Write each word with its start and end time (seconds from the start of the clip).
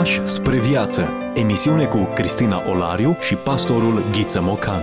Pași 0.00 0.26
spre 0.26 0.60
viață. 0.60 1.08
Emisiune 1.34 1.84
cu 1.84 2.08
Cristina 2.14 2.70
Olariu 2.70 3.16
și 3.20 3.34
pastorul 3.34 4.04
Ghiță 4.12 4.40
Mocan. 4.40 4.82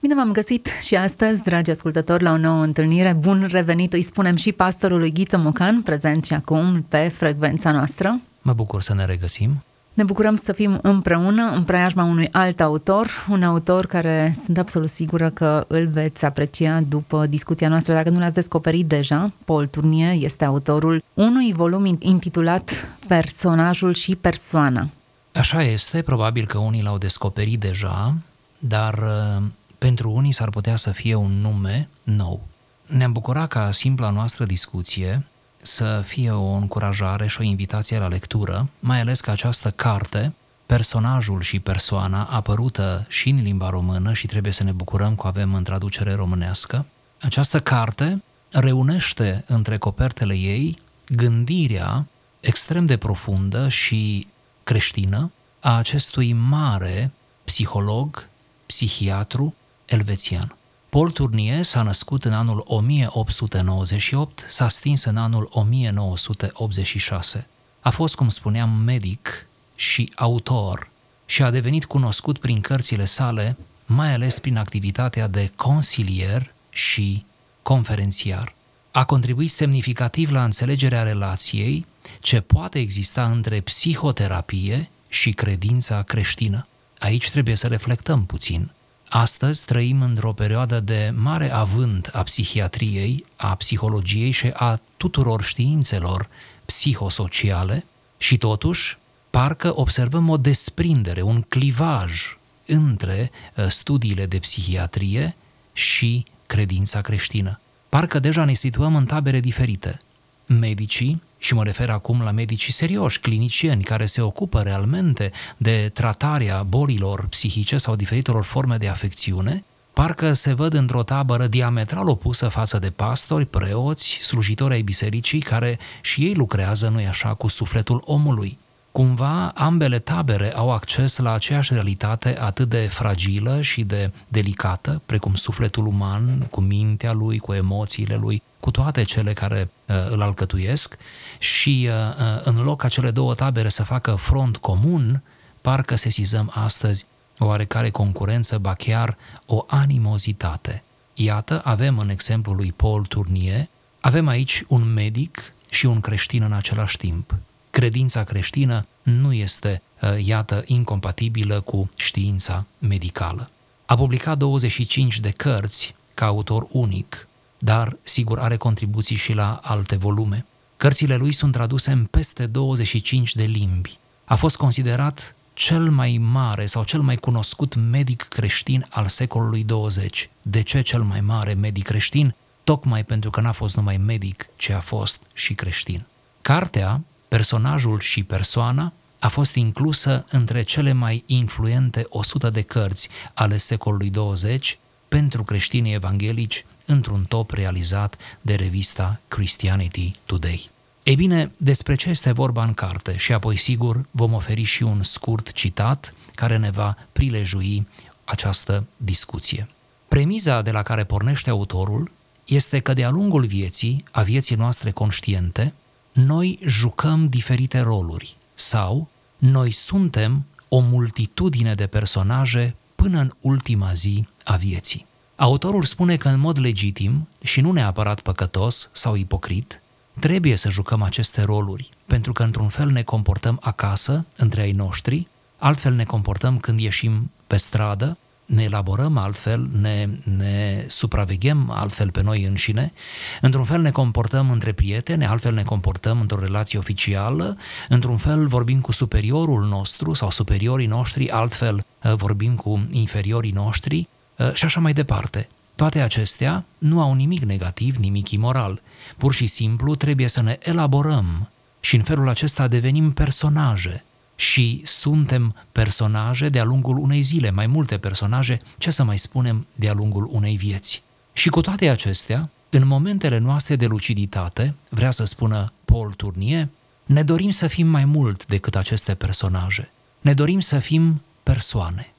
Bine 0.00 0.14
v-am 0.14 0.32
găsit 0.32 0.68
și 0.82 0.94
astăzi, 0.94 1.42
dragi 1.42 1.70
ascultători, 1.70 2.22
la 2.22 2.32
o 2.32 2.36
nouă 2.36 2.62
întâlnire. 2.62 3.16
Bun 3.18 3.48
revenit, 3.50 3.92
îi 3.92 4.02
spunem 4.02 4.36
și 4.36 4.52
pastorului 4.52 5.12
Ghiță 5.12 5.36
Mocan, 5.36 5.82
prezent 5.82 6.24
și 6.24 6.32
acum 6.32 6.84
pe 6.88 7.08
frecvența 7.08 7.72
noastră. 7.72 8.20
Mă 8.42 8.52
bucur 8.52 8.82
să 8.82 8.94
ne 8.94 9.04
regăsim. 9.04 9.62
Ne 9.94 10.04
bucurăm 10.04 10.34
să 10.34 10.52
fim 10.52 10.78
împreună 10.82 11.50
în 11.54 11.64
preajma 11.64 12.04
unui 12.04 12.28
alt 12.30 12.60
autor, 12.60 13.26
un 13.30 13.42
autor 13.42 13.86
care 13.86 14.34
sunt 14.44 14.58
absolut 14.58 14.88
sigură 14.88 15.30
că 15.30 15.64
îl 15.68 15.86
veți 15.86 16.24
aprecia 16.24 16.80
după 16.80 17.26
discuția 17.26 17.68
noastră, 17.68 17.94
dacă 17.94 18.10
nu 18.10 18.18
l-ați 18.18 18.34
descoperit 18.34 18.86
deja. 18.86 19.32
Paul 19.44 19.66
Turnier 19.66 20.14
este 20.18 20.44
autorul 20.44 21.02
unui 21.14 21.52
volum 21.52 21.96
intitulat 21.98 22.88
Personajul 23.08 23.94
și 23.94 24.16
persoana. 24.16 24.88
Așa 25.32 25.62
este, 25.62 26.02
probabil 26.02 26.46
că 26.46 26.58
unii 26.58 26.82
l-au 26.82 26.98
descoperit 26.98 27.60
deja, 27.60 28.14
dar 28.58 28.94
uh, 28.94 29.42
pentru 29.78 30.10
unii 30.10 30.32
s-ar 30.32 30.48
putea 30.48 30.76
să 30.76 30.90
fie 30.90 31.14
un 31.14 31.40
nume 31.40 31.88
nou. 32.02 32.40
Ne-am 32.86 33.12
bucurat 33.12 33.48
ca 33.48 33.70
simpla 33.70 34.10
noastră 34.10 34.44
discuție 34.44 35.22
să 35.62 36.02
fie 36.06 36.30
o 36.30 36.50
încurajare 36.50 37.26
și 37.26 37.40
o 37.40 37.44
invitație 37.44 37.98
la 37.98 38.08
lectură, 38.08 38.68
mai 38.78 39.00
ales 39.00 39.20
că 39.20 39.30
această 39.30 39.70
carte, 39.70 40.32
personajul 40.66 41.40
și 41.40 41.60
persoana, 41.60 42.24
apărută 42.24 43.04
și 43.08 43.28
în 43.28 43.42
limba 43.42 43.68
română 43.70 44.12
și 44.12 44.26
trebuie 44.26 44.52
să 44.52 44.64
ne 44.64 44.72
bucurăm 44.72 45.16
că 45.16 45.26
avem 45.26 45.54
în 45.54 45.62
traducere 45.62 46.14
românească, 46.14 46.84
această 47.20 47.60
carte 47.60 48.22
reunește 48.50 49.44
între 49.46 49.78
copertele 49.78 50.34
ei 50.34 50.76
gândirea 51.08 52.06
extrem 52.40 52.86
de 52.86 52.96
profundă 52.96 53.68
și 53.68 54.26
creștină 54.64 55.32
a 55.60 55.76
acestui 55.76 56.32
mare 56.32 57.10
psiholog, 57.44 58.28
psihiatru 58.66 59.54
elvețian. 59.84 60.56
Paul 60.94 61.10
Tournier 61.10 61.62
s-a 61.62 61.82
născut 61.82 62.24
în 62.24 62.32
anul 62.32 62.64
1898, 62.66 64.46
s-a 64.48 64.68
stins 64.68 65.04
în 65.04 65.16
anul 65.16 65.48
1986. 65.52 67.46
A 67.80 67.90
fost, 67.90 68.14
cum 68.14 68.28
spuneam, 68.28 68.70
medic 68.70 69.46
și 69.74 70.12
autor 70.14 70.90
și 71.26 71.42
a 71.42 71.50
devenit 71.50 71.84
cunoscut 71.84 72.38
prin 72.38 72.60
cărțile 72.60 73.04
sale, 73.04 73.56
mai 73.86 74.12
ales 74.12 74.38
prin 74.38 74.56
activitatea 74.56 75.26
de 75.26 75.52
consilier 75.56 76.54
și 76.70 77.24
conferențiar. 77.62 78.54
A 78.90 79.04
contribuit 79.04 79.50
semnificativ 79.50 80.30
la 80.30 80.44
înțelegerea 80.44 81.02
relației 81.02 81.86
ce 82.20 82.40
poate 82.40 82.78
exista 82.78 83.26
între 83.26 83.60
psihoterapie 83.60 84.90
și 85.08 85.30
credința 85.30 86.02
creștină. 86.02 86.66
Aici 86.98 87.30
trebuie 87.30 87.54
să 87.54 87.66
reflectăm 87.66 88.26
puțin– 88.26 88.70
Astăzi 89.14 89.66
trăim 89.66 90.02
într-o 90.02 90.32
perioadă 90.32 90.80
de 90.80 91.12
mare 91.16 91.52
avânt 91.52 92.10
a 92.12 92.22
psihiatriei, 92.22 93.24
a 93.36 93.54
psihologiei 93.54 94.30
și 94.30 94.50
a 94.54 94.80
tuturor 94.96 95.42
științelor 95.42 96.28
psihosociale 96.64 97.84
și 98.18 98.36
totuși 98.36 98.98
parcă 99.30 99.78
observăm 99.78 100.28
o 100.28 100.36
desprindere, 100.36 101.22
un 101.22 101.42
clivaj 101.42 102.36
între 102.66 103.30
uh, 103.56 103.66
studiile 103.68 104.26
de 104.26 104.38
psihiatrie 104.38 105.36
și 105.72 106.24
credința 106.46 107.00
creștină. 107.00 107.60
Parcă 107.88 108.18
deja 108.18 108.44
ne 108.44 108.54
situăm 108.54 108.96
în 108.96 109.04
tabere 109.04 109.40
diferite. 109.40 109.98
Medicii 110.46 111.22
și 111.38 111.54
mă 111.54 111.64
refer 111.64 111.90
acum 111.90 112.22
la 112.22 112.30
medicii 112.30 112.72
serioși, 112.72 113.20
clinicieni, 113.20 113.82
care 113.82 114.06
se 114.06 114.20
ocupă 114.20 114.60
realmente 114.60 115.30
de 115.56 115.90
tratarea 115.94 116.62
bolilor 116.62 117.26
psihice 117.26 117.76
sau 117.76 117.96
diferitelor 117.96 118.44
forme 118.44 118.76
de 118.76 118.88
afecțiune, 118.88 119.64
parcă 119.92 120.32
se 120.32 120.52
văd 120.52 120.74
într-o 120.74 121.02
tabără 121.02 121.46
diametral 121.46 122.08
opusă 122.08 122.48
față 122.48 122.78
de 122.78 122.90
pastori, 122.90 123.46
preoți, 123.46 124.18
slujitori 124.20 124.74
ai 124.74 124.82
bisericii, 124.82 125.40
care 125.40 125.78
și 126.00 126.24
ei 126.24 126.34
lucrează, 126.34 126.88
nu-i 126.88 127.06
așa, 127.06 127.34
cu 127.34 127.48
sufletul 127.48 128.02
omului. 128.04 128.58
Cumva 128.92 129.52
ambele 129.54 129.98
tabere 129.98 130.54
au 130.54 130.72
acces 130.72 131.18
la 131.18 131.32
aceeași 131.32 131.72
realitate 131.72 132.36
atât 132.40 132.68
de 132.68 132.86
fragilă 132.90 133.60
și 133.60 133.82
de 133.82 134.10
delicată, 134.28 135.02
precum 135.06 135.34
sufletul 135.34 135.86
uman, 135.86 136.46
cu 136.50 136.60
mintea 136.60 137.12
lui, 137.12 137.38
cu 137.38 137.52
emoțiile 137.52 138.16
lui, 138.16 138.42
cu 138.62 138.70
toate 138.70 139.02
cele 139.02 139.32
care 139.32 139.70
uh, 139.86 139.96
îl 140.10 140.22
alcătuiesc 140.22 140.96
și 141.38 141.88
uh, 141.88 141.94
uh, 141.94 142.40
în 142.44 142.62
loc 142.62 142.80
ca 142.80 142.88
cele 142.88 143.10
două 143.10 143.34
tabere 143.34 143.68
să 143.68 143.82
facă 143.82 144.14
front 144.14 144.56
comun, 144.56 145.22
parcă 145.60 145.94
sesizăm 145.94 146.50
astăzi 146.54 147.06
o 147.38 147.44
oarecare 147.44 147.90
concurență, 147.90 148.58
ba 148.58 148.74
chiar 148.74 149.16
o 149.46 149.64
animozitate. 149.66 150.82
Iată, 151.14 151.60
avem 151.64 151.98
în 151.98 152.08
exemplul 152.08 152.56
lui 152.56 152.72
Paul 152.72 153.04
Tournier, 153.04 153.68
avem 154.00 154.28
aici 154.28 154.64
un 154.68 154.92
medic 154.92 155.52
și 155.70 155.86
un 155.86 156.00
creștin 156.00 156.42
în 156.42 156.52
același 156.52 156.96
timp. 156.96 157.34
Credința 157.70 158.24
creștină 158.24 158.86
nu 159.02 159.32
este, 159.32 159.82
uh, 160.00 160.24
iată, 160.24 160.62
incompatibilă 160.66 161.60
cu 161.60 161.90
știința 161.96 162.66
medicală. 162.78 163.50
A 163.86 163.94
publicat 163.94 164.38
25 164.38 165.20
de 165.20 165.30
cărți 165.30 165.94
ca 166.14 166.26
autor 166.26 166.66
unic, 166.70 167.26
dar 167.64 167.96
sigur 168.02 168.38
are 168.38 168.56
contribuții 168.56 169.16
și 169.16 169.32
la 169.32 169.60
alte 169.62 169.96
volume. 169.96 170.46
Cărțile 170.76 171.16
lui 171.16 171.32
sunt 171.32 171.52
traduse 171.52 171.90
în 171.90 172.04
peste 172.04 172.46
25 172.46 173.34
de 173.34 173.44
limbi. 173.44 173.98
A 174.24 174.34
fost 174.34 174.56
considerat 174.56 175.34
cel 175.54 175.90
mai 175.90 176.16
mare 176.20 176.66
sau 176.66 176.84
cel 176.84 177.00
mai 177.00 177.16
cunoscut 177.16 177.74
medic 177.74 178.22
creștin 178.22 178.86
al 178.90 179.08
secolului 179.08 179.64
20. 179.64 180.30
De 180.42 180.62
ce 180.62 180.80
cel 180.80 181.02
mai 181.02 181.20
mare 181.20 181.52
medic 181.52 181.84
creștin? 181.84 182.34
Tocmai 182.64 183.04
pentru 183.04 183.30
că 183.30 183.40
n-a 183.40 183.52
fost 183.52 183.76
numai 183.76 183.96
medic, 183.96 184.46
ci 184.56 184.68
a 184.68 184.80
fost 184.80 185.22
și 185.32 185.54
creștin. 185.54 186.04
Cartea, 186.40 187.00
personajul 187.28 188.00
și 188.00 188.22
persoana, 188.22 188.92
a 189.18 189.28
fost 189.28 189.54
inclusă 189.54 190.24
între 190.30 190.62
cele 190.62 190.92
mai 190.92 191.22
influente 191.26 192.06
100 192.08 192.50
de 192.50 192.62
cărți 192.62 193.08
ale 193.34 193.56
secolului 193.56 194.10
20 194.10 194.78
pentru 195.08 195.42
creștinii 195.42 195.94
evanghelici 195.94 196.64
într-un 196.86 197.24
top 197.28 197.50
realizat 197.50 198.16
de 198.40 198.54
revista 198.54 199.20
Christianity 199.28 200.12
Today. 200.24 200.70
Ei 201.02 201.14
bine, 201.14 201.52
despre 201.56 201.94
ce 201.94 202.08
este 202.08 202.32
vorba 202.32 202.64
în 202.64 202.74
carte 202.74 203.16
și 203.16 203.32
apoi 203.32 203.56
sigur 203.56 204.04
vom 204.10 204.32
oferi 204.32 204.62
și 204.62 204.82
un 204.82 205.02
scurt 205.02 205.52
citat 205.52 206.14
care 206.34 206.56
ne 206.56 206.70
va 206.70 206.96
prilejui 207.12 207.86
această 208.24 208.84
discuție. 208.96 209.68
Premiza 210.08 210.62
de 210.62 210.70
la 210.70 210.82
care 210.82 211.04
pornește 211.04 211.50
autorul 211.50 212.10
este 212.44 212.80
că 212.80 212.92
de-a 212.92 213.10
lungul 213.10 213.44
vieții, 213.44 214.04
a 214.10 214.22
vieții 214.22 214.56
noastre 214.56 214.90
conștiente, 214.90 215.72
noi 216.12 216.58
jucăm 216.66 217.28
diferite 217.28 217.80
roluri 217.80 218.36
sau 218.54 219.08
noi 219.38 219.70
suntem 219.70 220.44
o 220.68 220.78
multitudine 220.78 221.74
de 221.74 221.86
personaje 221.86 222.74
până 222.94 223.20
în 223.20 223.30
ultima 223.40 223.92
zi 223.92 224.26
a 224.44 224.56
vieții. 224.56 225.06
Autorul 225.42 225.82
spune 225.82 226.16
că 226.16 226.28
în 226.28 226.40
mod 226.40 226.58
legitim 226.58 227.28
și 227.42 227.60
nu 227.60 227.72
neapărat 227.72 228.20
păcătos 228.20 228.90
sau 228.92 229.14
ipocrit, 229.14 229.82
trebuie 230.20 230.56
să 230.56 230.70
jucăm 230.70 231.02
aceste 231.02 231.42
roluri, 231.42 231.90
pentru 232.06 232.32
că 232.32 232.42
într-un 232.42 232.68
fel 232.68 232.90
ne 232.90 233.02
comportăm 233.02 233.58
acasă, 233.62 234.24
între 234.36 234.60
ai 234.60 234.72
noștri, 234.72 235.26
altfel 235.58 235.92
ne 235.92 236.04
comportăm 236.04 236.58
când 236.58 236.80
ieșim 236.80 237.30
pe 237.46 237.56
stradă, 237.56 238.18
ne 238.44 238.62
elaborăm 238.62 239.16
altfel, 239.16 239.68
ne, 239.80 240.08
ne 240.36 240.84
supraveghem 240.88 241.70
altfel 241.70 242.10
pe 242.10 242.22
noi 242.22 242.44
înșine, 242.44 242.92
într-un 243.40 243.64
fel 243.64 243.80
ne 243.80 243.90
comportăm 243.90 244.50
între 244.50 244.72
prieteni, 244.72 245.26
altfel 245.26 245.54
ne 245.54 245.62
comportăm 245.62 246.20
într-o 246.20 246.40
relație 246.40 246.78
oficială, 246.78 247.56
într-un 247.88 248.16
fel 248.16 248.46
vorbim 248.46 248.80
cu 248.80 248.92
superiorul 248.92 249.64
nostru 249.64 250.12
sau 250.12 250.30
superiorii 250.30 250.86
noștri, 250.86 251.30
altfel 251.30 251.74
uh, 252.02 252.12
vorbim 252.14 252.54
cu 252.54 252.86
inferiorii 252.90 253.52
noștri 253.52 253.98
uh, 253.98 254.20
și 254.52 254.64
așa 254.64 254.80
mai 254.80 254.92
departe. 254.92 255.48
Toate 255.74 256.00
acestea 256.00 256.64
nu 256.78 257.00
au 257.00 257.14
nimic 257.14 257.42
negativ, 257.42 257.96
nimic 257.96 258.30
imoral. 258.30 258.80
Pur 259.16 259.34
și 259.34 259.46
simplu 259.46 259.94
trebuie 259.94 260.28
să 260.28 260.42
ne 260.42 260.58
elaborăm 260.62 261.48
și 261.80 261.96
în 261.96 262.02
felul 262.02 262.28
acesta 262.28 262.68
devenim 262.68 263.12
personaje, 263.12 264.04
și 264.36 264.82
suntem 264.84 265.54
personaje 265.72 266.48
de-a 266.48 266.64
lungul 266.64 266.96
unei 266.96 267.20
zile, 267.20 267.50
mai 267.50 267.66
multe 267.66 267.98
personaje, 267.98 268.60
ce 268.78 268.90
să 268.90 269.04
mai 269.04 269.18
spunem, 269.18 269.66
de-a 269.74 269.92
lungul 269.92 270.28
unei 270.30 270.56
vieți. 270.56 271.02
Și 271.32 271.48
cu 271.48 271.60
toate 271.60 271.88
acestea, 271.88 272.50
în 272.70 272.86
momentele 272.86 273.38
noastre 273.38 273.76
de 273.76 273.86
luciditate, 273.86 274.74
vrea 274.88 275.10
să 275.10 275.24
spună 275.24 275.72
Paul 275.84 276.12
Tournier, 276.12 276.68
ne 277.04 277.22
dorim 277.22 277.50
să 277.50 277.66
fim 277.66 277.86
mai 277.86 278.04
mult 278.04 278.46
decât 278.46 278.76
aceste 278.76 279.14
personaje. 279.14 279.90
Ne 280.20 280.34
dorim 280.34 280.60
să 280.60 280.78
fim 280.78 281.22
persoane. 281.42 282.12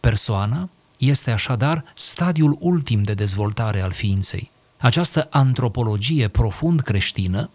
Persoana 0.00 0.68
este 1.08 1.30
așadar 1.30 1.84
stadiul 1.94 2.56
ultim 2.60 3.02
de 3.02 3.14
dezvoltare 3.14 3.80
al 3.80 3.90
ființei. 3.90 4.50
Această 4.78 5.28
antropologie 5.30 6.28
profund 6.28 6.80
creștină 6.80 7.50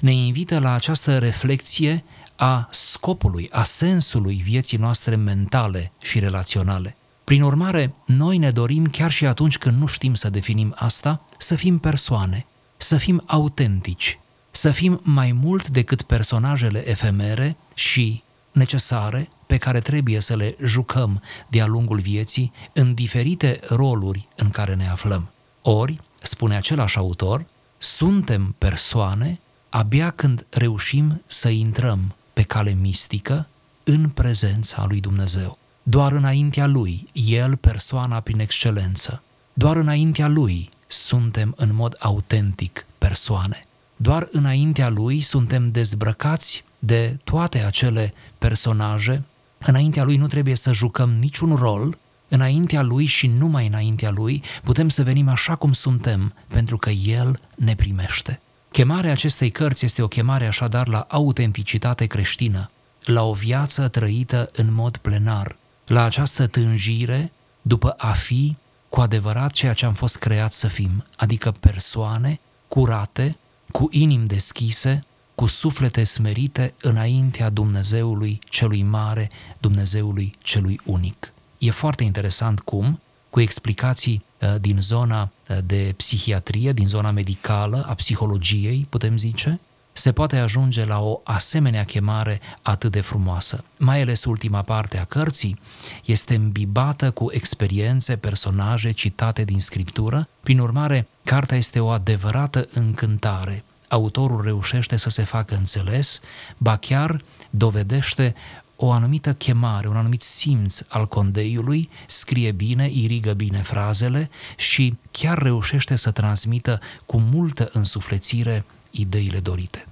ne 0.00 0.12
invită 0.12 0.58
la 0.58 0.72
această 0.72 1.18
reflexie 1.18 2.04
a 2.36 2.68
scopului, 2.70 3.48
a 3.52 3.62
sensului 3.62 4.40
vieții 4.44 4.78
noastre 4.78 5.14
mentale 5.14 5.92
și 6.00 6.18
relaționale. 6.18 6.96
Prin 7.24 7.42
urmare, 7.42 7.94
noi 8.04 8.38
ne 8.38 8.50
dorim, 8.50 8.86
chiar 8.86 9.10
și 9.10 9.26
atunci 9.26 9.58
când 9.58 9.78
nu 9.78 9.86
știm 9.86 10.14
să 10.14 10.30
definim 10.30 10.74
asta, 10.76 11.20
să 11.38 11.54
fim 11.54 11.78
persoane, 11.78 12.44
să 12.76 12.96
fim 12.96 13.22
autentici, 13.26 14.18
să 14.50 14.70
fim 14.70 15.00
mai 15.04 15.32
mult 15.32 15.68
decât 15.68 16.02
personajele 16.02 16.88
efemere 16.90 17.56
și 17.74 18.22
necesare 18.52 19.28
pe 19.50 19.56
care 19.56 19.80
trebuie 19.80 20.20
să 20.20 20.36
le 20.36 20.56
jucăm 20.64 21.22
de-a 21.48 21.66
lungul 21.66 21.98
vieții 22.00 22.52
în 22.72 22.94
diferite 22.94 23.60
roluri 23.68 24.28
în 24.36 24.50
care 24.50 24.74
ne 24.74 24.88
aflăm. 24.88 25.30
Ori, 25.62 26.00
spune 26.22 26.56
același 26.56 26.96
autor, 26.96 27.44
suntem 27.78 28.54
persoane 28.58 29.40
abia 29.68 30.10
când 30.10 30.46
reușim 30.50 31.22
să 31.26 31.48
intrăm 31.48 32.14
pe 32.32 32.42
cale 32.42 32.72
mistică 32.72 33.48
în 33.84 34.08
prezența 34.08 34.84
lui 34.88 35.00
Dumnezeu. 35.00 35.58
Doar 35.82 36.12
înaintea 36.12 36.66
lui, 36.66 37.06
el 37.12 37.56
persoana 37.56 38.20
prin 38.20 38.40
excelență. 38.40 39.22
Doar 39.52 39.76
înaintea 39.76 40.28
lui 40.28 40.70
suntem 40.86 41.54
în 41.56 41.74
mod 41.74 41.96
autentic 41.98 42.86
persoane. 42.98 43.60
Doar 43.96 44.28
înaintea 44.30 44.88
lui 44.88 45.20
suntem 45.20 45.70
dezbrăcați 45.70 46.64
de 46.78 47.16
toate 47.24 47.58
acele 47.58 48.14
personaje. 48.38 49.22
Înaintea 49.64 50.04
lui 50.04 50.16
nu 50.16 50.26
trebuie 50.26 50.54
să 50.54 50.72
jucăm 50.72 51.10
niciun 51.10 51.54
rol, 51.54 51.98
înaintea 52.28 52.82
lui 52.82 53.06
și 53.06 53.26
numai 53.26 53.66
înaintea 53.66 54.10
lui 54.10 54.42
putem 54.64 54.88
să 54.88 55.02
venim 55.02 55.28
așa 55.28 55.54
cum 55.54 55.72
suntem, 55.72 56.34
pentru 56.46 56.76
că 56.76 56.90
el 56.90 57.40
ne 57.54 57.74
primește. 57.74 58.40
Chemarea 58.70 59.12
acestei 59.12 59.50
cărți 59.50 59.84
este 59.84 60.02
o 60.02 60.08
chemare 60.08 60.46
așadar 60.46 60.88
la 60.88 61.06
autenticitate 61.08 62.06
creștină, 62.06 62.70
la 63.04 63.24
o 63.24 63.32
viață 63.32 63.88
trăită 63.88 64.50
în 64.52 64.72
mod 64.72 64.96
plenar, 64.96 65.56
la 65.86 66.04
această 66.04 66.46
tânjire 66.46 67.32
după 67.62 67.94
a 67.98 68.12
fi 68.12 68.56
cu 68.88 69.00
adevărat 69.00 69.52
ceea 69.52 69.72
ce 69.72 69.86
am 69.86 69.94
fost 69.94 70.16
creat 70.16 70.52
să 70.52 70.68
fim, 70.68 71.04
adică 71.16 71.50
persoane 71.60 72.40
curate, 72.68 73.36
cu 73.72 73.88
inimi 73.90 74.26
deschise, 74.26 75.04
cu 75.34 75.46
suflete 75.46 76.04
smerite 76.04 76.74
înaintea 76.80 77.50
Dumnezeului 77.50 78.38
celui 78.48 78.82
mare, 78.82 79.30
Dumnezeului 79.60 80.34
celui 80.42 80.80
unic. 80.84 81.32
E 81.58 81.70
foarte 81.70 82.04
interesant 82.04 82.60
cum, 82.60 83.00
cu 83.30 83.40
explicații 83.40 84.24
uh, 84.40 84.54
din 84.60 84.80
zona 84.80 85.30
uh, 85.48 85.56
de 85.64 85.94
psihiatrie, 85.96 86.72
din 86.72 86.88
zona 86.88 87.10
medicală, 87.10 87.84
a 87.88 87.94
psihologiei, 87.94 88.86
putem 88.88 89.16
zice, 89.16 89.60
se 89.92 90.12
poate 90.12 90.36
ajunge 90.36 90.84
la 90.84 91.00
o 91.00 91.20
asemenea 91.24 91.84
chemare 91.84 92.40
atât 92.62 92.92
de 92.92 93.00
frumoasă. 93.00 93.64
Mai 93.78 94.00
ales 94.00 94.24
ultima 94.24 94.62
parte 94.62 94.98
a 94.98 95.04
cărții 95.04 95.58
este 96.04 96.34
îmbibată 96.34 97.10
cu 97.10 97.26
experiențe, 97.32 98.16
personaje 98.16 98.90
citate 98.90 99.44
din 99.44 99.60
scriptură. 99.60 100.28
Prin 100.40 100.58
urmare, 100.58 101.08
cartea 101.24 101.56
este 101.56 101.80
o 101.80 101.88
adevărată 101.88 102.68
încântare. 102.72 103.64
Autorul 103.90 104.42
reușește 104.42 104.96
să 104.96 105.10
se 105.10 105.22
facă 105.22 105.54
înțeles, 105.54 106.20
ba 106.56 106.76
chiar 106.76 107.20
dovedește 107.50 108.34
o 108.76 108.90
anumită 108.90 109.32
chemare, 109.32 109.88
un 109.88 109.96
anumit 109.96 110.22
simț 110.22 110.80
al 110.88 111.06
condeiului, 111.06 111.88
scrie 112.06 112.52
bine, 112.52 112.88
irigă 112.92 113.32
bine 113.32 113.62
frazele 113.62 114.30
și 114.56 114.96
chiar 115.10 115.38
reușește 115.38 115.96
să 115.96 116.10
transmită 116.10 116.80
cu 117.06 117.22
multă 117.32 117.68
însuflețire 117.72 118.64
ideile 118.90 119.38
dorite. 119.38 119.86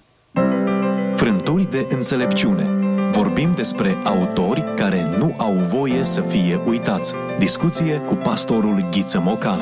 Frânturi 1.14 1.70
de 1.70 1.86
înțelepciune. 1.90 2.66
Vorbim 3.10 3.54
despre 3.54 3.96
autori 4.04 4.64
care 4.76 5.16
nu 5.16 5.34
au 5.36 5.52
voie 5.52 6.04
să 6.04 6.20
fie 6.20 6.60
uitați. 6.66 7.14
Discuție 7.38 7.96
cu 7.96 8.14
pastorul 8.14 8.88
Ghiță 8.90 9.20
Mocan. 9.20 9.58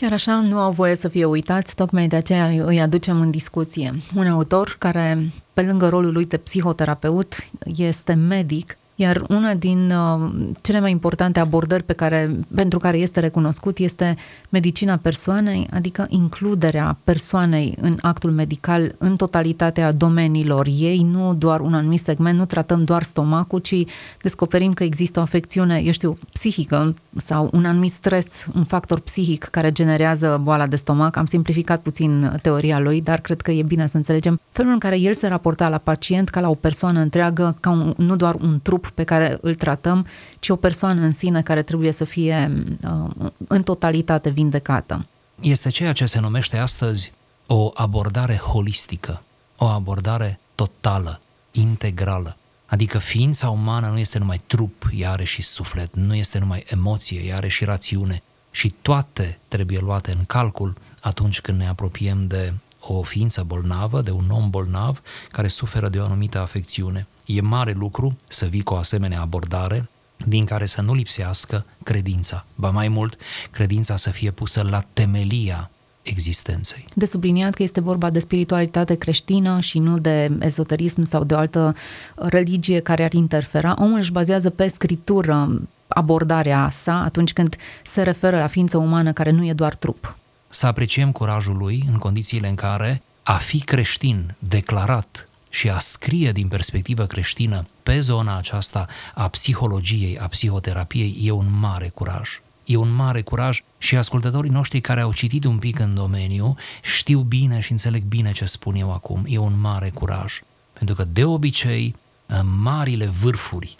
Chiar 0.00 0.12
așa, 0.12 0.40
nu 0.40 0.58
au 0.58 0.72
voie 0.72 0.94
să 0.94 1.08
fie 1.08 1.24
uitați, 1.24 1.74
tocmai 1.74 2.08
de 2.08 2.16
aceea 2.16 2.46
îi 2.46 2.80
aducem 2.80 3.20
în 3.20 3.30
discuție. 3.30 3.94
Un 4.14 4.26
autor 4.26 4.76
care, 4.78 5.30
pe 5.52 5.62
lângă 5.62 5.88
rolul 5.88 6.12
lui 6.12 6.26
de 6.26 6.36
psihoterapeut, 6.36 7.46
este 7.76 8.12
medic 8.12 8.78
iar 9.00 9.22
una 9.28 9.54
din 9.54 9.90
uh, 9.90 10.30
cele 10.62 10.80
mai 10.80 10.90
importante 10.90 11.40
abordări 11.40 11.82
pe 11.82 11.92
care, 11.92 12.36
pentru 12.54 12.78
care 12.78 12.98
este 12.98 13.20
recunoscut 13.20 13.78
este 13.78 14.16
medicina 14.48 14.96
persoanei, 14.96 15.66
adică 15.72 16.06
includerea 16.08 16.96
persoanei 17.04 17.76
în 17.80 17.96
actul 18.00 18.30
medical 18.30 18.94
în 18.98 19.16
totalitatea 19.16 19.92
domeniilor 19.92 20.66
ei, 20.66 21.02
nu 21.12 21.34
doar 21.34 21.60
un 21.60 21.74
anumit 21.74 22.00
segment, 22.00 22.38
nu 22.38 22.44
tratăm 22.44 22.84
doar 22.84 23.02
stomacul, 23.02 23.58
ci 23.58 23.84
descoperim 24.22 24.72
că 24.72 24.84
există 24.84 25.18
o 25.18 25.22
afecțiune, 25.22 25.82
eu 25.84 25.92
știu, 25.92 26.18
psihică 26.32 26.94
sau 27.16 27.50
un 27.52 27.64
anumit 27.64 27.92
stres, 27.92 28.46
un 28.54 28.64
factor 28.64 29.00
psihic 29.00 29.44
care 29.44 29.72
generează 29.72 30.40
boala 30.42 30.66
de 30.66 30.76
stomac. 30.76 31.16
Am 31.16 31.26
simplificat 31.26 31.80
puțin 31.80 32.38
teoria 32.42 32.78
lui, 32.78 33.00
dar 33.00 33.20
cred 33.20 33.40
că 33.40 33.50
e 33.50 33.62
bine 33.62 33.86
să 33.86 33.96
înțelegem 33.96 34.40
felul 34.50 34.72
în 34.72 34.78
care 34.78 34.98
el 34.98 35.14
se 35.14 35.28
raporta 35.28 35.68
la 35.68 35.78
pacient 35.78 36.28
ca 36.28 36.40
la 36.40 36.50
o 36.50 36.54
persoană 36.54 37.00
întreagă, 37.00 37.56
ca 37.60 37.70
un, 37.70 37.94
nu 37.96 38.16
doar 38.16 38.34
un 38.34 38.60
trup 38.62 38.89
pe 38.90 39.04
care 39.04 39.38
îl 39.40 39.54
tratăm, 39.54 40.06
ci 40.38 40.48
o 40.48 40.56
persoană 40.56 41.00
în 41.00 41.12
sine 41.12 41.42
care 41.42 41.62
trebuie 41.62 41.92
să 41.92 42.04
fie 42.04 42.52
uh, 42.84 43.26
în 43.48 43.62
totalitate 43.62 44.30
vindecată. 44.30 45.06
Este 45.40 45.68
ceea 45.68 45.92
ce 45.92 46.06
se 46.06 46.20
numește 46.20 46.56
astăzi 46.56 47.12
o 47.46 47.70
abordare 47.74 48.36
holistică, 48.36 49.22
o 49.56 49.66
abordare 49.66 50.38
totală, 50.54 51.20
integrală. 51.50 52.36
Adică 52.66 52.98
ființa 52.98 53.50
umană 53.50 53.88
nu 53.88 53.98
este 53.98 54.18
numai 54.18 54.40
trup, 54.46 54.90
ea 54.94 55.10
are 55.10 55.24
și 55.24 55.42
suflet, 55.42 55.94
nu 55.94 56.14
este 56.14 56.38
numai 56.38 56.64
emoție, 56.66 57.20
ea 57.20 57.36
are 57.36 57.48
și 57.48 57.64
rațiune. 57.64 58.22
Și 58.50 58.74
toate 58.82 59.38
trebuie 59.48 59.78
luate 59.78 60.10
în 60.10 60.24
calcul 60.24 60.76
atunci 61.00 61.40
când 61.40 61.58
ne 61.58 61.68
apropiem 61.68 62.26
de 62.26 62.52
o 62.80 63.02
ființă 63.02 63.42
bolnavă, 63.46 64.00
de 64.00 64.10
un 64.10 64.30
om 64.30 64.50
bolnav 64.50 65.02
care 65.30 65.48
suferă 65.48 65.88
de 65.88 65.98
o 65.98 66.04
anumită 66.04 66.40
afecțiune. 66.40 67.06
E 67.26 67.40
mare 67.40 67.72
lucru 67.72 68.16
să 68.28 68.46
vii 68.46 68.62
cu 68.62 68.74
o 68.74 68.76
asemenea 68.76 69.20
abordare 69.20 69.88
din 70.26 70.44
care 70.44 70.66
să 70.66 70.80
nu 70.80 70.94
lipsească 70.94 71.64
credința. 71.82 72.44
Ba 72.54 72.70
mai 72.70 72.88
mult, 72.88 73.16
credința 73.50 73.96
să 73.96 74.10
fie 74.10 74.30
pusă 74.30 74.62
la 74.70 74.84
temelia 74.92 75.70
existenței. 76.02 76.84
De 76.94 77.06
subliniat 77.06 77.54
că 77.54 77.62
este 77.62 77.80
vorba 77.80 78.10
de 78.10 78.18
spiritualitate 78.18 78.94
creștină 78.94 79.60
și 79.60 79.78
nu 79.78 79.98
de 79.98 80.36
ezoterism 80.40 81.02
sau 81.02 81.24
de 81.24 81.34
o 81.34 81.38
altă 81.38 81.74
religie 82.14 82.80
care 82.80 83.04
ar 83.04 83.12
interfera. 83.12 83.74
Omul 83.78 83.98
își 83.98 84.12
bazează 84.12 84.50
pe 84.50 84.68
scriptură 84.68 85.60
abordarea 85.88 86.68
sa 86.70 87.02
atunci 87.02 87.32
când 87.32 87.56
se 87.82 88.02
referă 88.02 88.38
la 88.38 88.46
ființă 88.46 88.78
umană 88.78 89.12
care 89.12 89.30
nu 89.30 89.46
e 89.46 89.52
doar 89.52 89.74
trup. 89.74 90.16
Să 90.52 90.66
apreciem 90.66 91.12
curajul 91.12 91.56
lui 91.56 91.84
în 91.86 91.98
condițiile 91.98 92.48
în 92.48 92.54
care 92.54 93.02
a 93.22 93.36
fi 93.36 93.60
creștin 93.60 94.34
declarat 94.38 95.28
și 95.50 95.70
a 95.70 95.78
scrie 95.78 96.32
din 96.32 96.48
perspectivă 96.48 97.06
creștină 97.06 97.64
pe 97.82 98.00
zona 98.00 98.36
aceasta 98.36 98.86
a 99.14 99.28
psihologiei, 99.28 100.18
a 100.18 100.26
psihoterapiei, 100.26 101.16
e 101.22 101.30
un 101.30 101.58
mare 101.58 101.88
curaj. 101.88 102.40
E 102.64 102.76
un 102.76 102.94
mare 102.94 103.22
curaj 103.22 103.62
și 103.78 103.96
ascultătorii 103.96 104.50
noștri 104.50 104.80
care 104.80 105.00
au 105.00 105.12
citit 105.12 105.44
un 105.44 105.58
pic 105.58 105.78
în 105.78 105.94
domeniu 105.94 106.56
știu 106.82 107.20
bine 107.20 107.60
și 107.60 107.70
înțeleg 107.70 108.02
bine 108.02 108.32
ce 108.32 108.44
spun 108.44 108.74
eu 108.74 108.92
acum. 108.92 109.24
E 109.26 109.38
un 109.38 109.60
mare 109.60 109.90
curaj. 109.90 110.40
Pentru 110.72 110.94
că 110.94 111.04
de 111.04 111.24
obicei 111.24 111.94
marile 112.42 113.06
vârfuri 113.06 113.76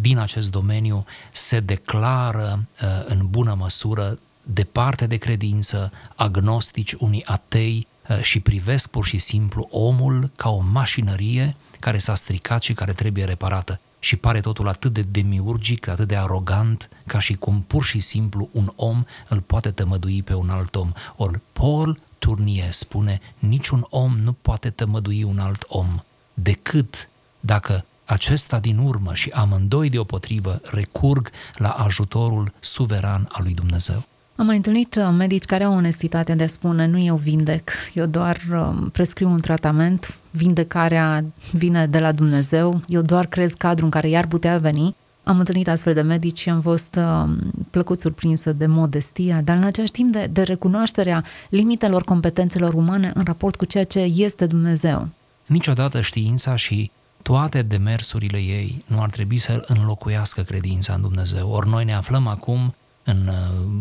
din 0.00 0.18
acest 0.18 0.50
domeniu 0.50 1.04
se 1.32 1.60
declară 1.60 2.64
uh, 2.82 2.88
în 3.04 3.26
bună 3.30 3.54
măsură 3.58 4.18
departe 4.42 5.06
de 5.06 5.16
credință, 5.16 5.92
agnostici, 6.16 6.92
unii 6.92 7.24
atei, 7.24 7.86
Uh, 8.08 8.20
și 8.20 8.40
privesc 8.40 8.90
pur 8.90 9.04
și 9.06 9.18
simplu 9.18 9.68
omul 9.70 10.30
ca 10.36 10.50
o 10.50 10.60
mașinărie 10.72 11.56
care 11.80 11.98
s-a 11.98 12.14
stricat 12.14 12.62
și 12.62 12.72
care 12.72 12.92
trebuie 12.92 13.24
reparată. 13.24 13.80
Și 13.98 14.16
pare 14.16 14.40
totul 14.40 14.68
atât 14.68 14.92
de 14.92 15.02
demiurgic, 15.02 15.86
atât 15.86 16.08
de 16.08 16.16
arogant, 16.16 16.88
ca 17.06 17.18
și 17.18 17.34
cum 17.34 17.64
pur 17.66 17.84
și 17.84 18.00
simplu 18.00 18.48
un 18.52 18.72
om 18.76 19.04
îl 19.28 19.40
poate 19.40 19.70
tămădui 19.70 20.22
pe 20.22 20.34
un 20.34 20.50
alt 20.50 20.74
om. 20.74 20.92
Ori 21.16 21.40
Paul 21.52 21.98
Turnie 22.18 22.68
spune, 22.70 23.20
niciun 23.38 23.86
om 23.90 24.18
nu 24.18 24.32
poate 24.32 24.70
tămădui 24.70 25.22
un 25.22 25.38
alt 25.38 25.64
om, 25.68 26.02
decât 26.34 27.08
dacă 27.40 27.84
acesta 28.04 28.58
din 28.58 28.78
urmă 28.78 29.14
și 29.14 29.30
amândoi 29.30 29.90
deopotrivă 29.90 30.60
recurg 30.62 31.30
la 31.56 31.70
ajutorul 31.70 32.52
suveran 32.60 33.28
al 33.32 33.42
lui 33.42 33.54
Dumnezeu. 33.54 34.04
Am 34.42 34.48
mai 34.48 34.56
întâlnit 34.56 34.94
uh, 34.94 35.08
medici 35.16 35.44
care 35.44 35.64
au 35.64 35.74
onestitatea 35.74 36.34
de 36.34 36.42
a 36.42 36.46
spune 36.46 36.86
nu 36.86 36.98
eu 36.98 37.16
vindec, 37.16 37.70
eu 37.94 38.06
doar 38.06 38.38
um, 38.52 38.88
prescriu 38.88 39.30
un 39.30 39.40
tratament, 39.40 40.18
vindecarea 40.30 41.24
vine 41.52 41.86
de 41.86 41.98
la 41.98 42.12
Dumnezeu, 42.12 42.80
eu 42.88 43.02
doar 43.02 43.26
crez 43.26 43.52
cadrul 43.52 43.84
în 43.84 43.90
care 43.90 44.08
iar 44.08 44.26
putea 44.26 44.58
veni 44.58 44.94
Am 45.22 45.38
întâlnit 45.38 45.68
astfel 45.68 45.94
de 45.94 46.00
medici 46.00 46.38
și 46.38 46.48
am 46.48 46.60
fost 46.60 46.98
uh, 46.98 47.30
plăcut 47.70 48.00
surprinsă 48.00 48.52
de 48.52 48.66
modestia, 48.66 49.40
dar 49.40 49.56
în 49.56 49.62
același 49.62 49.92
timp 49.92 50.12
de, 50.12 50.28
de 50.30 50.42
recunoașterea 50.42 51.24
limitelor 51.48 52.04
competențelor 52.04 52.74
umane 52.74 53.12
în 53.14 53.22
raport 53.24 53.56
cu 53.56 53.64
ceea 53.64 53.84
ce 53.84 53.98
este 53.98 54.46
Dumnezeu. 54.46 55.08
Niciodată 55.46 56.00
știința 56.00 56.56
și 56.56 56.90
toate 57.22 57.62
demersurile 57.62 58.38
ei 58.38 58.84
nu 58.86 59.02
ar 59.02 59.10
trebui 59.10 59.38
să 59.38 59.64
înlocuiască 59.66 60.42
credința 60.42 60.92
în 60.92 61.00
Dumnezeu. 61.00 61.50
Ori 61.50 61.68
noi 61.68 61.84
ne 61.84 61.94
aflăm 61.94 62.26
acum 62.26 62.74
în, 63.04 63.30